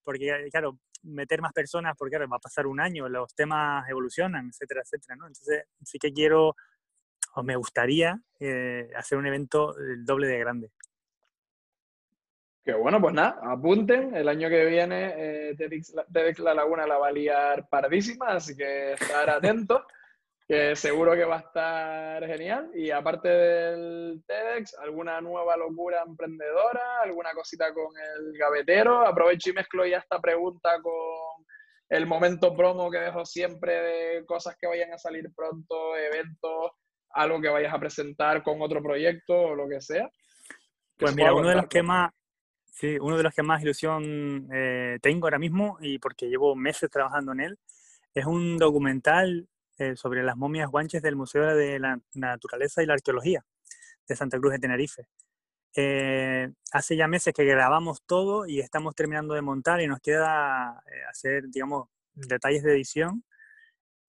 Porque, 0.05 0.49
claro, 0.51 0.79
meter 1.03 1.41
más 1.41 1.53
personas, 1.53 1.95
porque 1.97 2.19
va 2.19 2.37
a 2.37 2.41
pasar 2.41 2.67
un 2.67 2.81
año, 2.81 3.09
los 3.09 3.35
temas 3.35 3.89
evolucionan, 3.89 4.49
etcétera, 4.49 4.83
etcétera, 4.83 5.17
¿no? 5.17 5.27
Entonces, 5.27 5.65
sí 5.85 5.99
que 5.99 6.13
quiero, 6.13 6.55
o 7.35 7.43
me 7.43 7.57
gustaría 7.57 8.21
eh, 8.41 8.91
hacer 8.97 9.19
un 9.19 9.27
evento 9.27 9.77
el 9.79 10.05
doble 10.05 10.27
de 10.27 10.39
grande. 10.39 10.71
Que 12.65 12.75
bueno, 12.75 13.01
pues 13.01 13.15
nada, 13.15 13.41
apunten, 13.43 14.15
el 14.15 14.29
año 14.29 14.49
que 14.51 14.67
viene 14.67 15.15
eh, 15.17 15.55
TEDx, 15.57 16.41
La 16.41 16.53
Laguna 16.53 16.87
la 16.87 16.99
va 16.99 17.09
a 17.09 17.13
liar 17.13 17.67
pardísima, 17.69 18.27
así 18.29 18.55
que 18.55 18.93
estar 18.93 19.31
atentos 19.31 19.83
que 20.49 20.75
seguro 20.77 21.13
que 21.13 21.27
va 21.27 21.37
a 21.37 21.41
estar 21.41 22.27
genial. 22.27 22.71
Y 22.75 22.91
aparte 22.91 23.29
del 23.29 24.25
TEDx, 24.27 24.79
alguna 24.79 25.21
nueva 25.21 25.59
locura 25.59 26.03
emprendedora, 26.07 27.03
alguna 27.03 27.33
cosita 27.35 27.75
con 27.75 27.93
el 27.99 28.33
gavetero. 28.39 29.07
Aprovecho 29.07 29.51
y 29.51 29.53
mezclo 29.53 29.85
ya 29.85 29.99
esta 29.99 30.19
pregunta 30.21 30.81
con 30.83 31.45
el 31.91 32.07
momento 32.07 32.57
promo 32.57 32.91
que 32.91 32.99
dejo 32.99 33.27
siempre 33.27 33.73
de 33.75 34.27
cosas 34.27 34.57
que 34.59 34.67
vayan 34.67 34.93
a 34.95 34.99
salir 34.99 35.27
pronto, 35.37 35.97
eventos, 35.97 36.73
algo 37.11 37.41
que 37.43 37.49
vayas 37.49 37.75
a 37.75 37.79
presentar 37.79 38.43
con 38.43 38.63
otro 38.63 38.83
proyecto 38.83 39.35
o 39.35 39.55
lo 39.55 39.69
que 39.69 39.83
sea. 39.83 40.09
Pues 40.97 41.15
mira, 41.15 41.35
uno 41.35 41.51
de 41.51 41.57
los 41.57 41.67
que 41.69 41.83
más, 41.83 42.11
sí, 42.65 42.99
uno 42.99 43.19
de 43.19 43.23
los 43.23 43.35
que 43.35 43.43
más 43.43 43.63
ilusión 43.63 44.49
eh, 44.53 44.99
tengo 45.03 45.27
ahora 45.27 45.39
mismo 45.39 45.77
y 45.83 45.99
porque 45.99 46.29
llevo 46.29 46.57
meses 46.57 46.91
trabajando 46.91 47.33
en 47.33 47.41
él, 47.41 47.59
es 48.15 48.25
un 48.25 48.57
documental 48.57 49.47
eh, 49.79 49.97
sobre 49.97 50.23
las 50.23 50.37
momias 50.37 50.71
guanches 50.71 51.03
del 51.03 51.17
Museo 51.17 51.55
de 51.55 51.79
la 51.79 52.01
Naturaleza 52.15 52.83
y 52.83 52.87
la 52.87 52.95
Arqueología 52.95 53.45
de 54.09 54.17
Santa 54.17 54.39
Cruz 54.39 54.53
de 54.53 54.59
Tenerife. 54.59 55.09
Eh, 55.77 56.51
hace 56.73 56.97
ya 56.97 57.07
meses 57.07 57.33
que 57.33 57.45
grabamos 57.45 58.03
todo 58.07 58.47
y 58.47 58.61
estamos 58.61 58.95
terminando 58.95 59.35
de 59.35 59.43
montar 59.43 59.81
y 59.81 59.87
nos 59.87 60.01
queda 60.01 60.83
eh, 60.87 61.05
hacer, 61.09 61.45
digamos, 61.49 61.89
detalles 62.15 62.63
de 62.65 62.73
edición 62.73 63.23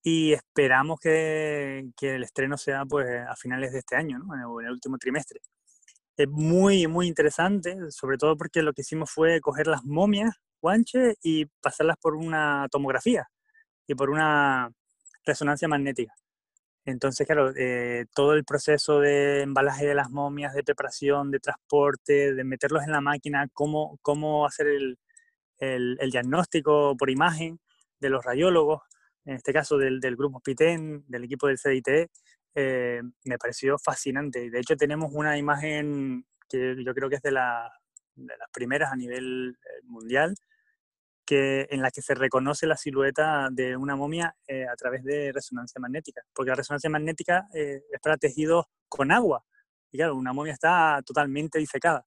y 0.04 0.34
esperamos 0.34 1.00
que, 1.00 1.92
el 2.02 2.24
estreno 2.24 2.58
sea 2.58 2.86
pues 2.86 3.08
a 3.28 3.36
finales 3.36 3.72
de 3.74 3.80
este 3.80 3.96
año, 3.96 4.18
en 4.34 4.66
el 4.66 4.72
último 4.72 4.98
trimestre. 4.98 5.42
Es 6.18 6.28
muy, 6.30 6.88
muy 6.88 7.08
interesante, 7.08 7.78
sobre 7.92 8.18
todo 8.18 8.36
porque 8.38 8.62
lo 8.62 8.74
que 8.74 8.82
hicimos 8.82 9.12
fue 9.12 9.40
coger 9.42 9.68
las 9.68 9.86
momias 9.86 10.36
guanches 10.62 11.18
y 11.22 11.46
pasarlas 11.62 11.98
por 11.98 12.16
una 12.16 12.68
tomografía 12.72 13.28
y 13.88 13.96
por 13.96 14.10
una 14.10 14.72
resonancia 15.26 15.68
magnética. 15.68 16.14
Entonces, 16.86 17.28
claro, 17.28 17.52
eh, 17.56 18.06
todo 18.14 18.34
el 18.34 18.46
proceso 18.46 19.00
de 19.00 19.42
embalaje 19.42 19.86
de 19.86 19.96
las 19.96 20.10
momias, 20.10 20.54
de 20.54 20.64
preparación, 20.64 21.32
de 21.32 21.40
transporte, 21.40 22.34
de 22.34 22.44
meterlos 22.44 22.84
en 22.84 22.92
la 22.92 23.02
máquina, 23.02 23.48
cómo, 23.54 24.00
cómo 24.02 24.46
hacer 24.46 24.68
el, 24.68 24.98
el, 25.60 26.12
diagnóstico 26.12 26.96
por 26.98 27.10
imagen 27.10 27.60
de 28.00 28.10
los 28.10 28.24
radiólogos, 28.24 28.82
en 29.26 29.36
este 29.36 29.54
caso 29.54 29.78
del, 29.78 30.00
del 30.00 30.16
grupo 30.16 30.40
PITEN, 30.40 31.04
del 31.08 31.26
equipo 31.26 31.48
del 31.48 31.60
CDIT, 31.60 32.10
eh, 32.56 33.02
me 33.26 33.38
pareció 33.38 33.78
fascinante. 33.78 34.50
De 34.50 34.60
hecho, 34.60 34.76
tenemos 34.76 35.12
una 35.14 35.38
imagen 35.38 36.26
que 36.48 36.76
yo 36.84 36.94
creo 36.94 37.10
que 37.10 37.18
es 37.18 37.22
de, 37.22 37.32
la, 37.32 37.72
de 38.16 38.38
las 38.38 38.50
primeras 38.52 38.92
a 38.92 38.96
nivel 38.96 39.56
eh, 39.62 39.84
mundial, 41.30 41.68
en 41.70 41.82
la 41.82 41.92
que 41.92 42.02
se 42.02 42.16
reconoce 42.16 42.68
la 42.68 42.78
silueta 42.78 43.50
de 43.52 43.76
una 43.76 43.96
momia 43.96 44.36
eh, 44.48 44.66
a 44.68 44.76
través 44.76 45.04
de 45.04 45.32
resonancia 45.32 45.80
magnética, 45.80 46.22
porque 46.34 46.50
la 46.50 46.56
resonancia 46.56 46.90
magnética 46.90 47.48
eh, 47.54 47.82
es 47.92 48.00
para 48.02 48.18
tejidos 48.18 48.66
con 48.88 49.12
agua, 49.12 49.44
y 49.92 49.98
claro, 49.98 50.16
una 50.16 50.34
momia 50.34 50.54
está 50.54 51.02
totalmente 51.06 51.60
disecada. 51.60 52.06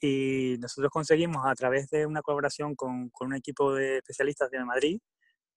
Y 0.00 0.56
nosotros 0.60 0.90
conseguimos 0.90 1.44
a 1.46 1.54
través 1.54 1.88
de 1.90 2.06
una 2.06 2.22
colaboración 2.22 2.74
con, 2.74 3.08
con 3.10 3.28
un 3.28 3.34
equipo 3.34 3.74
de 3.74 3.98
especialistas 3.98 4.50
de 4.50 4.64
Madrid, 4.64 5.00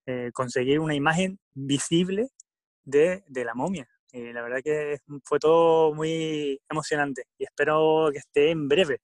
eh, 0.06 0.32
conseguir 0.34 0.80
una 0.80 0.96
imagen 0.96 1.40
visible 1.54 2.30
de, 2.84 3.24
de 3.28 3.46
la 3.46 3.54
momia. 3.54 3.88
Y 4.12 4.34
la 4.34 4.42
verdad 4.42 4.62
que 4.64 5.00
fue 5.24 5.40
todo 5.40 5.94
muy 5.94 6.60
emocionante 6.70 7.26
y 7.38 7.44
espero 7.44 8.10
que 8.12 8.20
esté 8.20 8.50
en 8.50 8.68
breve 8.68 9.02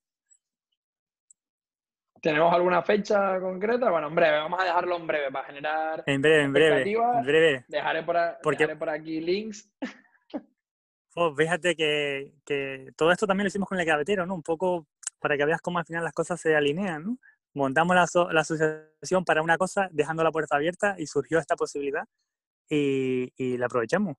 ¿Tenemos 2.26 2.52
alguna 2.52 2.82
fecha 2.82 3.40
concreta? 3.40 3.92
Bueno, 3.92 4.08
en 4.08 4.16
breve, 4.16 4.38
vamos 4.40 4.60
a 4.60 4.64
dejarlo 4.64 4.96
en 4.98 5.06
breve 5.06 5.32
para 5.32 5.46
generar. 5.46 6.04
En 6.08 6.24
breve, 6.24 6.42
en 6.42 6.54
breve. 6.54 6.82
En 6.82 7.24
breve. 7.24 7.66
Dejaré 7.68 8.02
por, 8.02 8.16
dejaré 8.44 8.76
por 8.76 8.90
aquí 8.90 9.22
links. 9.22 9.70
Oh, 11.18 11.34
fíjate 11.34 11.78
que, 11.78 12.34
que, 12.46 12.92
todo 12.98 13.10
esto 13.10 13.26
también 13.26 13.46
lo 13.46 13.48
hicimos 13.48 13.70
con 13.70 13.80
el 13.80 13.86
gavetero, 13.86 14.26
¿no? 14.26 14.36
Un 14.36 14.44
poco 14.44 14.86
para 15.22 15.38
que 15.38 15.46
veas 15.46 15.62
cómo 15.62 15.80
al 15.80 15.86
final 15.86 16.04
las 16.04 16.12
cosas 16.12 16.42
se 16.42 16.54
alinean, 16.54 17.06
¿no? 17.06 17.18
Montamos 17.54 17.96
la, 17.96 18.06
la 18.34 18.42
asociación 18.42 19.24
para 19.24 19.42
una 19.42 19.58
cosa, 19.58 19.88
dejando 19.92 20.26
la 20.26 20.32
puerta 20.32 20.58
abierta 20.58 20.96
y 20.98 21.08
surgió 21.08 21.40
esta 21.40 21.56
posibilidad 21.56 22.04
y, 22.68 23.32
y 23.38 23.58
la 23.58 23.68
aprovechamos. 23.68 24.18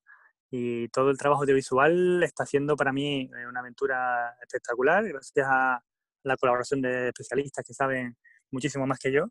Y 0.49 0.87
todo 0.87 1.11
el 1.11 1.19
trabajo 1.19 1.43
audiovisual 1.43 2.23
está 2.23 2.47
siendo 2.47 2.75
para 2.75 2.91
mí 2.91 3.29
una 3.47 3.59
aventura 3.59 4.35
espectacular, 4.41 5.07
gracias 5.07 5.45
a, 5.47 5.83
la 6.23 6.37
colaboración 6.37 6.81
de 6.81 7.09
especialistas 7.09 7.65
que 7.65 7.73
saben 7.73 8.15
muchísimo 8.51 8.85
más 8.85 8.99
que 8.99 9.11
yo. 9.11 9.25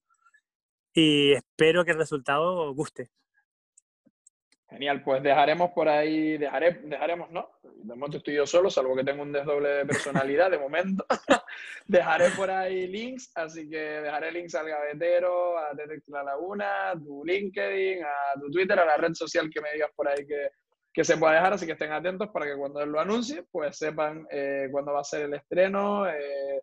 Y 0.93 1.33
espero 1.33 1.85
que 1.85 1.93
el 1.93 1.99
resultado 1.99 2.73
guste. 2.75 3.11
Genial, 4.69 5.03
pues 5.05 5.23
dejaremos 5.23 5.71
por 5.71 5.89
ahí, 5.89 6.39
dejaré, 6.39 6.81
dejaremos, 6.85 7.31
¿no? 7.31 7.51
De 7.63 7.95
momento 7.95 8.17
estoy 8.17 8.35
yo 8.35 8.47
solo, 8.47 8.69
salvo 8.69 8.97
que 8.97 9.05
tengo 9.05 9.23
un 9.23 9.31
desdoble 9.31 9.69
de 9.69 9.87
personalidad 9.87 10.51
de 10.51 10.59
momento. 10.59 11.07
dejaré 11.87 12.31
por 12.31 12.51
ahí 12.51 12.89
links, 12.89 13.31
así 13.37 13.69
que 13.69 13.79
dejaré 13.79 14.33
links 14.33 14.57
al 14.57 14.69
gavetero, 14.69 15.57
a 15.57 15.73
Detect 15.73 16.09
La 16.09 16.25
Laguna, 16.25 16.91
a 16.91 16.95
tu 16.95 17.25
LinkedIn, 17.25 18.03
a 18.03 18.41
tu 18.41 18.51
Twitter, 18.51 18.81
a 18.81 18.85
la 18.85 18.97
red 18.97 19.15
social 19.15 19.49
que 19.51 19.61
me 19.61 19.73
digas 19.73 19.91
por 19.95 20.09
ahí 20.09 20.27
que, 20.27 20.51
que 20.93 21.05
se 21.05 21.17
pueda 21.17 21.35
dejar, 21.35 21.53
así 21.53 21.65
que 21.65 21.73
estén 21.73 21.93
atentos 21.93 22.31
para 22.31 22.47
que 22.47 22.57
cuando 22.57 22.81
él 22.81 22.91
lo 22.91 22.99
anuncie, 22.99 23.45
pues 23.53 23.79
sepan 23.79 24.27
eh, 24.33 24.67
cuándo 24.73 24.95
va 24.95 25.01
a 25.01 25.05
ser 25.05 25.27
el 25.27 25.35
estreno, 25.35 26.09
eh, 26.09 26.63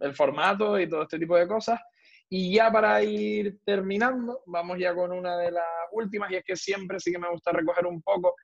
el 0.00 0.14
formato 0.14 0.78
y 0.78 0.88
todo 0.88 1.02
este 1.02 1.18
tipo 1.18 1.36
de 1.36 1.46
cosas. 1.46 1.80
Y 2.30 2.54
ya 2.54 2.70
para 2.70 3.02
ir 3.02 3.58
terminando, 3.64 4.42
vamos 4.46 4.78
ya 4.78 4.94
con 4.94 5.12
una 5.12 5.36
de 5.38 5.50
las 5.50 5.64
últimas, 5.92 6.30
y 6.30 6.36
es 6.36 6.44
que 6.44 6.56
siempre 6.56 7.00
sí 7.00 7.10
que 7.10 7.18
me 7.18 7.30
gusta 7.30 7.52
recoger 7.52 7.86
un 7.86 8.02
poco. 8.02 8.34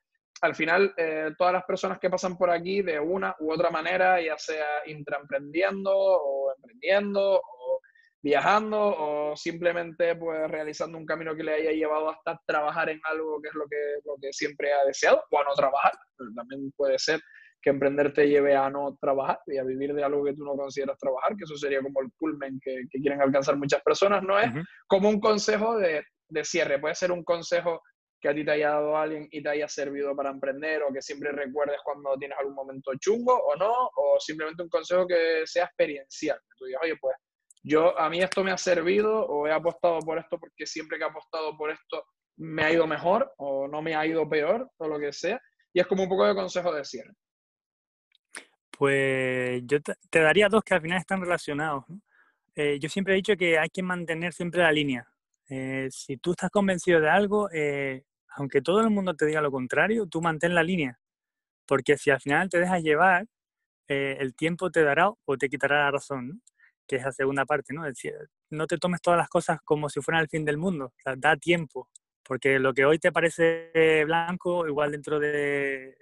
Al 0.41 0.55
final, 0.55 0.93
eh, 0.97 1.31
todas 1.37 1.53
las 1.53 1.63
personas 1.65 1.99
que 1.99 2.09
pasan 2.09 2.37
por 2.37 2.49
aquí 2.49 2.81
de 2.81 2.99
una 2.99 3.35
u 3.39 3.51
otra 3.53 3.69
manera, 3.69 4.19
ya 4.21 4.37
sea 4.37 4.65
intraemprendiendo 4.87 5.91
o 5.95 6.53
emprendiendo 6.55 7.39
o 7.41 7.79
viajando 8.25 8.79
o 8.79 9.37
simplemente 9.37 10.15
pues 10.15 10.49
realizando 10.49 10.97
un 10.97 11.05
camino 11.05 11.35
que 11.35 11.43
le 11.43 11.53
haya 11.53 11.71
llevado 11.71 12.09
hasta 12.09 12.41
trabajar 12.47 12.89
en 12.89 12.99
algo 13.03 13.39
que 13.39 13.49
es 13.49 13.53
lo 13.53 13.65
que, 13.67 13.77
lo 14.03 14.15
que 14.19 14.33
siempre 14.33 14.73
ha 14.73 14.83
deseado 14.83 15.23
o 15.29 15.43
no 15.43 15.53
trabajar. 15.53 15.93
también 16.35 16.71
puede 16.75 16.97
ser 16.97 17.21
que 17.65 17.71
emprender 17.71 18.13
te 18.13 18.29
lleve 18.29 18.55
a 18.55 18.69
no 18.69 18.95
trabajar 19.01 19.39
y 19.47 19.57
a 19.57 19.63
vivir 19.63 19.95
de 19.95 20.03
algo 20.03 20.23
que 20.23 20.35
tú 20.35 20.45
no 20.45 20.55
consideras 20.55 20.99
trabajar, 20.99 21.35
que 21.35 21.45
eso 21.45 21.57
sería 21.57 21.81
como 21.81 21.99
el 21.99 22.11
culmen 22.15 22.59
que, 22.61 22.83
quieren 22.91 23.19
alcanzar 23.19 23.57
muchas 23.57 23.81
personas, 23.81 24.21
no 24.21 24.39
es 24.39 24.51
como 24.85 25.09
un 25.09 25.19
consejo 25.19 25.75
de, 25.75 26.03
de 26.29 26.43
cierre, 26.43 26.77
puede 26.77 26.93
ser 26.93 27.11
un 27.11 27.23
consejo 27.23 27.81
que 28.21 28.29
a 28.29 28.35
ti 28.35 28.45
te 28.45 28.51
haya 28.51 28.69
dado 28.69 28.95
alguien 28.95 29.27
y 29.31 29.41
te 29.41 29.49
haya 29.49 29.67
servido 29.67 30.15
para 30.15 30.29
emprender 30.29 30.83
o 30.83 30.93
que 30.93 31.01
siempre 31.01 31.31
recuerdes 31.31 31.77
cuando 31.83 32.15
tienes 32.19 32.37
algún 32.37 32.53
momento 32.53 32.91
chungo 32.99 33.33
o 33.33 33.55
no, 33.55 33.71
o 33.95 34.19
simplemente 34.19 34.61
un 34.61 34.69
consejo 34.69 35.07
que 35.07 35.41
sea 35.45 35.65
experiencial. 35.65 36.37
Que 36.37 36.55
tú 36.55 36.65
digas, 36.65 36.81
oye, 36.83 36.97
pues 37.01 37.15
yo 37.63 37.99
a 37.99 38.11
mí 38.11 38.21
esto 38.21 38.43
me 38.43 38.51
ha 38.51 38.57
servido 38.57 39.25
o 39.25 39.47
he 39.47 39.51
apostado 39.51 39.97
por 40.01 40.19
esto 40.19 40.37
porque 40.39 40.67
siempre 40.67 40.99
que 40.99 41.03
he 41.03 41.07
apostado 41.07 41.57
por 41.57 41.71
esto 41.71 42.05
me 42.37 42.63
ha 42.63 42.71
ido 42.71 42.85
mejor 42.85 43.33
o 43.37 43.67
no 43.67 43.81
me 43.81 43.95
ha 43.95 44.05
ido 44.05 44.29
peor 44.29 44.69
o 44.77 44.87
lo 44.87 44.99
que 44.99 45.11
sea. 45.11 45.41
Y 45.73 45.79
es 45.79 45.87
como 45.87 46.03
un 46.03 46.09
poco 46.09 46.27
de 46.27 46.35
consejo 46.35 46.71
de 46.71 46.85
cierre. 46.85 47.11
Pues 48.77 49.61
yo 49.65 49.79
te, 49.81 50.19
daría 50.19 50.49
dos 50.49 50.63
que 50.63 50.73
al 50.73 50.81
final 50.81 50.97
están 50.97 51.21
relacionados. 51.21 51.85
Eh, 52.55 52.77
yo 52.79 52.89
siempre 52.89 53.13
he 53.13 53.17
dicho 53.17 53.35
que 53.37 53.57
hay 53.57 53.69
que 53.69 53.81
mantener 53.83 54.33
siempre 54.33 54.61
la 54.63 54.71
línea. 54.71 55.07
Eh, 55.49 55.87
si 55.91 56.17
tú 56.17 56.31
estás 56.31 56.49
convencido 56.49 56.99
de 56.99 57.09
algo, 57.09 57.49
eh, 57.53 58.03
aunque 58.35 58.61
todo 58.61 58.81
el 58.81 58.89
mundo 58.89 59.13
te 59.15 59.25
diga 59.25 59.41
lo 59.41 59.51
contrario, 59.51 60.07
tú 60.07 60.21
mantén 60.21 60.53
la 60.55 60.63
línea. 60.63 60.99
Porque 61.65 61.97
si 61.97 62.11
al 62.11 62.19
final 62.19 62.49
te 62.49 62.59
dejas 62.59 62.83
llevar, 62.83 63.27
el 63.87 64.35
tiempo 64.35 64.71
te 64.71 64.83
dará 64.83 65.11
o 65.25 65.37
te 65.37 65.47
quitará 65.49 65.85
la 65.85 65.91
razón, 65.91 66.41
que 66.87 66.97
es 66.97 67.03
la 67.03 67.11
segunda 67.11 67.45
parte, 67.45 67.73
¿no? 67.73 67.83
no 68.49 68.67
te 68.67 68.77
tomes 68.77 69.01
todas 69.01 69.17
las 69.17 69.29
cosas 69.29 69.59
como 69.63 69.89
si 69.89 70.01
fueran 70.01 70.23
el 70.23 70.29
fin 70.29 70.43
del 70.43 70.57
mundo, 70.57 70.93
da 71.17 71.37
tiempo, 71.37 71.89
porque 72.23 72.57
lo 72.59 72.73
que 72.73 72.85
hoy 72.85 72.99
te 72.99 73.11
parece 73.11 74.03
blanco, 74.05 74.67
igual 74.67 74.91
dentro 74.91 75.19
de 75.19 75.95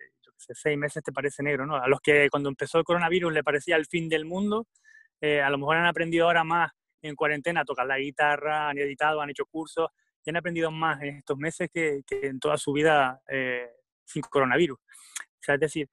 seis 0.50 0.78
meses 0.78 1.04
te 1.04 1.12
parece 1.12 1.44
negro, 1.44 1.66
¿no? 1.66 1.76
A 1.76 1.88
los 1.88 2.00
que 2.02 2.30
cuando 2.30 2.50
empezó 2.50 2.78
el 2.78 2.84
coronavirus 2.84 3.34
le 3.34 3.44
parecía 3.44 3.76
el 3.76 3.86
fin 3.86 4.10
del 4.10 4.26
mundo, 4.26 4.68
a 5.22 5.50
lo 5.50 5.58
mejor 5.58 5.78
han 5.78 5.86
aprendido 5.86 6.26
ahora 6.26 6.44
más 6.44 6.72
en 7.04 7.16
cuarentena 7.16 7.62
a 7.62 7.66
tocar 7.66 7.86
la 7.86 8.00
guitarra, 8.00 8.70
han 8.70 8.78
editado, 8.78 9.22
han 9.22 9.30
hecho 9.30 9.46
cursos 9.46 9.90
y 10.26 10.30
han 10.30 10.38
aprendido 10.38 10.72
más 10.72 11.02
en 11.02 11.18
estos 11.18 11.38
meses 11.38 11.70
que, 11.72 12.02
en 12.10 12.40
toda 12.40 12.58
su 12.58 12.72
vida 12.72 13.22
eh, 13.30 13.70
sin 14.06 14.22
coronavirus. 14.24 14.80
O 14.80 15.42
sea, 15.42 15.56
es 15.56 15.62
decir, 15.62 15.90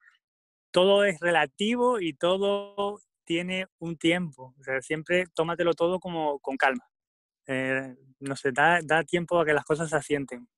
todo 0.70 1.04
es 1.04 1.18
relativo 1.20 2.00
y 2.00 2.14
todo 2.14 3.00
tiene 3.24 3.66
un 3.78 3.96
tiempo. 3.96 4.54
O 4.58 4.62
sea, 4.62 4.80
siempre 4.80 5.26
tómatelo 5.34 5.74
todo 5.74 5.98
como 5.98 6.38
con 6.38 6.56
calma. 6.56 6.84
Eh, 7.46 7.94
no 8.20 8.36
sé, 8.36 8.52
da 8.52 9.02
tiempo 9.04 9.40
a 9.40 9.44
que 9.44 9.52
las 9.52 9.64
cosas 9.64 9.90
se 9.90 9.96
asienten. 9.96 10.48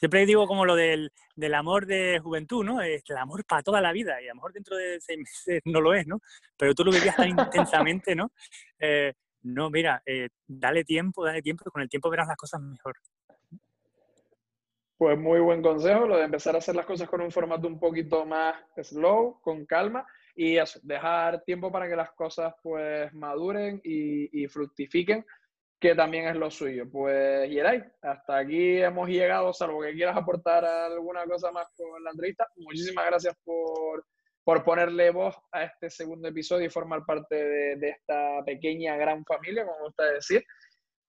Siempre 0.00 0.24
digo 0.24 0.46
como 0.46 0.64
lo 0.64 0.76
del, 0.76 1.12
del, 1.36 1.54
amor 1.54 1.84
de 1.84 2.20
juventud, 2.20 2.64
¿no? 2.64 2.80
Es 2.80 3.02
el 3.10 3.18
amor 3.18 3.44
para 3.44 3.62
toda 3.62 3.82
la 3.82 3.92
vida 3.92 4.20
y 4.22 4.24
a 4.24 4.28
lo 4.30 4.36
mejor 4.36 4.54
dentro 4.54 4.74
de 4.74 4.98
seis 4.98 5.18
meses 5.18 5.60
no 5.66 5.82
lo 5.82 5.92
es, 5.92 6.06
¿no? 6.06 6.22
Pero 6.56 6.74
tú 6.74 6.84
lo 6.84 6.90
vivías 6.90 7.16
tan 7.16 7.28
intensamente, 7.28 8.16
¿no? 8.16 8.32
Eh, 8.78 9.12
no, 9.42 9.68
mira, 9.68 10.02
eh, 10.06 10.30
dale 10.46 10.84
tiempo, 10.84 11.22
dale 11.22 11.42
tiempo, 11.42 11.70
con 11.70 11.82
el 11.82 11.90
tiempo 11.90 12.08
verás 12.08 12.28
las 12.28 12.38
cosas 12.38 12.62
mejor. 12.62 12.96
Pues 14.96 15.18
muy 15.18 15.38
buen 15.40 15.60
consejo, 15.60 16.06
lo 16.06 16.16
de 16.16 16.24
empezar 16.24 16.54
a 16.54 16.58
hacer 16.58 16.76
las 16.76 16.86
cosas 16.86 17.06
con 17.06 17.20
un 17.20 17.30
formato 17.30 17.68
un 17.68 17.78
poquito 17.78 18.24
más 18.24 18.54
slow, 18.82 19.38
con 19.42 19.66
calma, 19.66 20.06
y 20.34 20.56
eso, 20.56 20.80
dejar 20.82 21.42
tiempo 21.42 21.70
para 21.70 21.86
que 21.86 21.96
las 21.96 22.12
cosas 22.12 22.54
pues 22.62 23.12
maduren 23.12 23.82
y, 23.84 24.44
y 24.44 24.48
fructifiquen 24.48 25.26
que 25.80 25.94
también 25.94 26.28
es 26.28 26.36
lo 26.36 26.50
suyo. 26.50 26.88
Pues, 26.90 27.48
Yeray, 27.48 27.82
hasta 28.02 28.36
aquí 28.36 28.82
hemos 28.82 29.08
llegado, 29.08 29.52
salvo 29.54 29.80
que 29.80 29.94
quieras 29.94 30.16
aportar 30.16 30.64
alguna 30.64 31.24
cosa 31.24 31.50
más 31.50 31.68
con 31.74 32.04
la 32.04 32.10
entrevista. 32.10 32.46
Muchísimas 32.56 33.06
gracias 33.06 33.34
por, 33.42 34.04
por 34.44 34.62
ponerle 34.62 35.10
voz 35.10 35.34
a 35.50 35.64
este 35.64 35.88
segundo 35.88 36.28
episodio 36.28 36.66
y 36.66 36.70
formar 36.70 37.04
parte 37.06 37.34
de, 37.34 37.88
esta 37.88 38.44
pequeña, 38.44 38.96
gran 38.96 39.24
familia, 39.24 39.64
como 39.64 39.86
gusta 39.86 40.04
decir. 40.04 40.44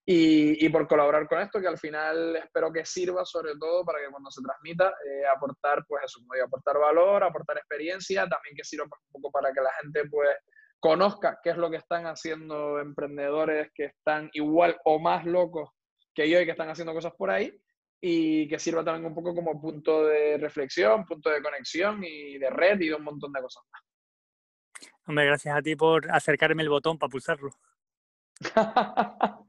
Y, 0.05 0.65
y, 0.65 0.69
por 0.69 0.87
colaborar 0.87 1.27
con 1.27 1.39
esto, 1.39 1.61
que 1.61 1.67
al 1.67 1.77
final 1.77 2.35
espero 2.37 2.71
que 2.71 2.85
sirva 2.85 3.23
sobre 3.23 3.53
todo 3.59 3.85
para 3.85 3.99
que 3.99 4.09
cuando 4.09 4.31
se 4.31 4.41
transmita, 4.41 4.89
eh, 4.89 5.23
aportar, 5.35 5.85
pues 5.87 6.05
eso, 6.05 6.19
aportar 6.43 6.79
valor, 6.79 7.23
aportar 7.23 7.57
experiencia, 7.57 8.21
también 8.27 8.55
que 8.55 8.63
sirva 8.63 8.85
un 8.85 9.21
poco 9.21 9.31
para 9.31 9.53
que 9.53 9.61
la 9.61 9.71
gente, 9.81 10.09
pues, 10.09 10.29
conozca 10.81 11.39
qué 11.43 11.51
es 11.51 11.57
lo 11.57 11.69
que 11.69 11.77
están 11.77 12.07
haciendo 12.07 12.79
emprendedores 12.79 13.71
que 13.73 13.85
están 13.85 14.29
igual 14.33 14.77
o 14.83 14.99
más 14.99 15.25
locos 15.25 15.69
que 16.13 16.29
yo 16.29 16.41
y 16.41 16.45
que 16.45 16.51
están 16.51 16.69
haciendo 16.69 16.93
cosas 16.93 17.13
por 17.13 17.29
ahí 17.29 17.55
y 18.01 18.47
que 18.49 18.57
sirva 18.57 18.83
también 18.83 19.05
un 19.05 19.13
poco 19.13 19.35
como 19.35 19.61
punto 19.61 20.07
de 20.07 20.39
reflexión, 20.39 21.05
punto 21.05 21.29
de 21.29 21.41
conexión 21.41 22.03
y 22.03 22.39
de 22.39 22.49
red 22.49 22.81
y 22.81 22.89
de 22.89 22.95
un 22.95 23.03
montón 23.03 23.31
de 23.31 23.41
cosas 23.41 23.63
más. 23.71 23.81
Hombre, 25.05 25.25
gracias 25.25 25.55
a 25.55 25.61
ti 25.61 25.75
por 25.75 26.09
acercarme 26.11 26.63
el 26.63 26.69
botón 26.69 26.97
para 26.97 27.11
pulsarlo. 27.11 27.51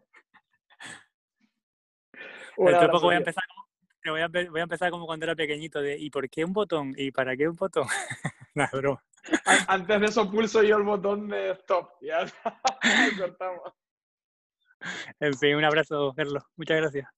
voy 2.58 2.74
a 2.74 3.16
empezar 3.16 3.44
como, 3.48 3.66
voy 4.04 4.20
a, 4.20 4.28
voy 4.28 4.60
a 4.60 4.64
empezar 4.64 4.90
como 4.90 5.06
cuando 5.06 5.24
era 5.24 5.34
pequeñito 5.34 5.80
de 5.80 5.96
¿y 5.98 6.10
por 6.10 6.28
qué 6.28 6.44
un 6.44 6.52
botón? 6.52 6.92
¿y 6.94 7.10
para 7.10 7.34
qué 7.38 7.48
un 7.48 7.56
botón? 7.56 7.86
no, 8.54 8.68
broma. 8.70 9.02
Antes 9.68 10.00
de 10.00 10.06
eso 10.06 10.30
pulso 10.30 10.62
yo 10.62 10.76
el 10.76 10.82
botón 10.82 11.28
de 11.28 11.50
stop. 11.52 11.90
Ya 12.00 12.26
cortamos. 13.18 13.72
En 15.20 15.34
fin, 15.34 15.56
un 15.56 15.64
abrazo, 15.64 16.12
Carlos. 16.16 16.42
Muchas 16.56 16.76
gracias. 16.78 17.08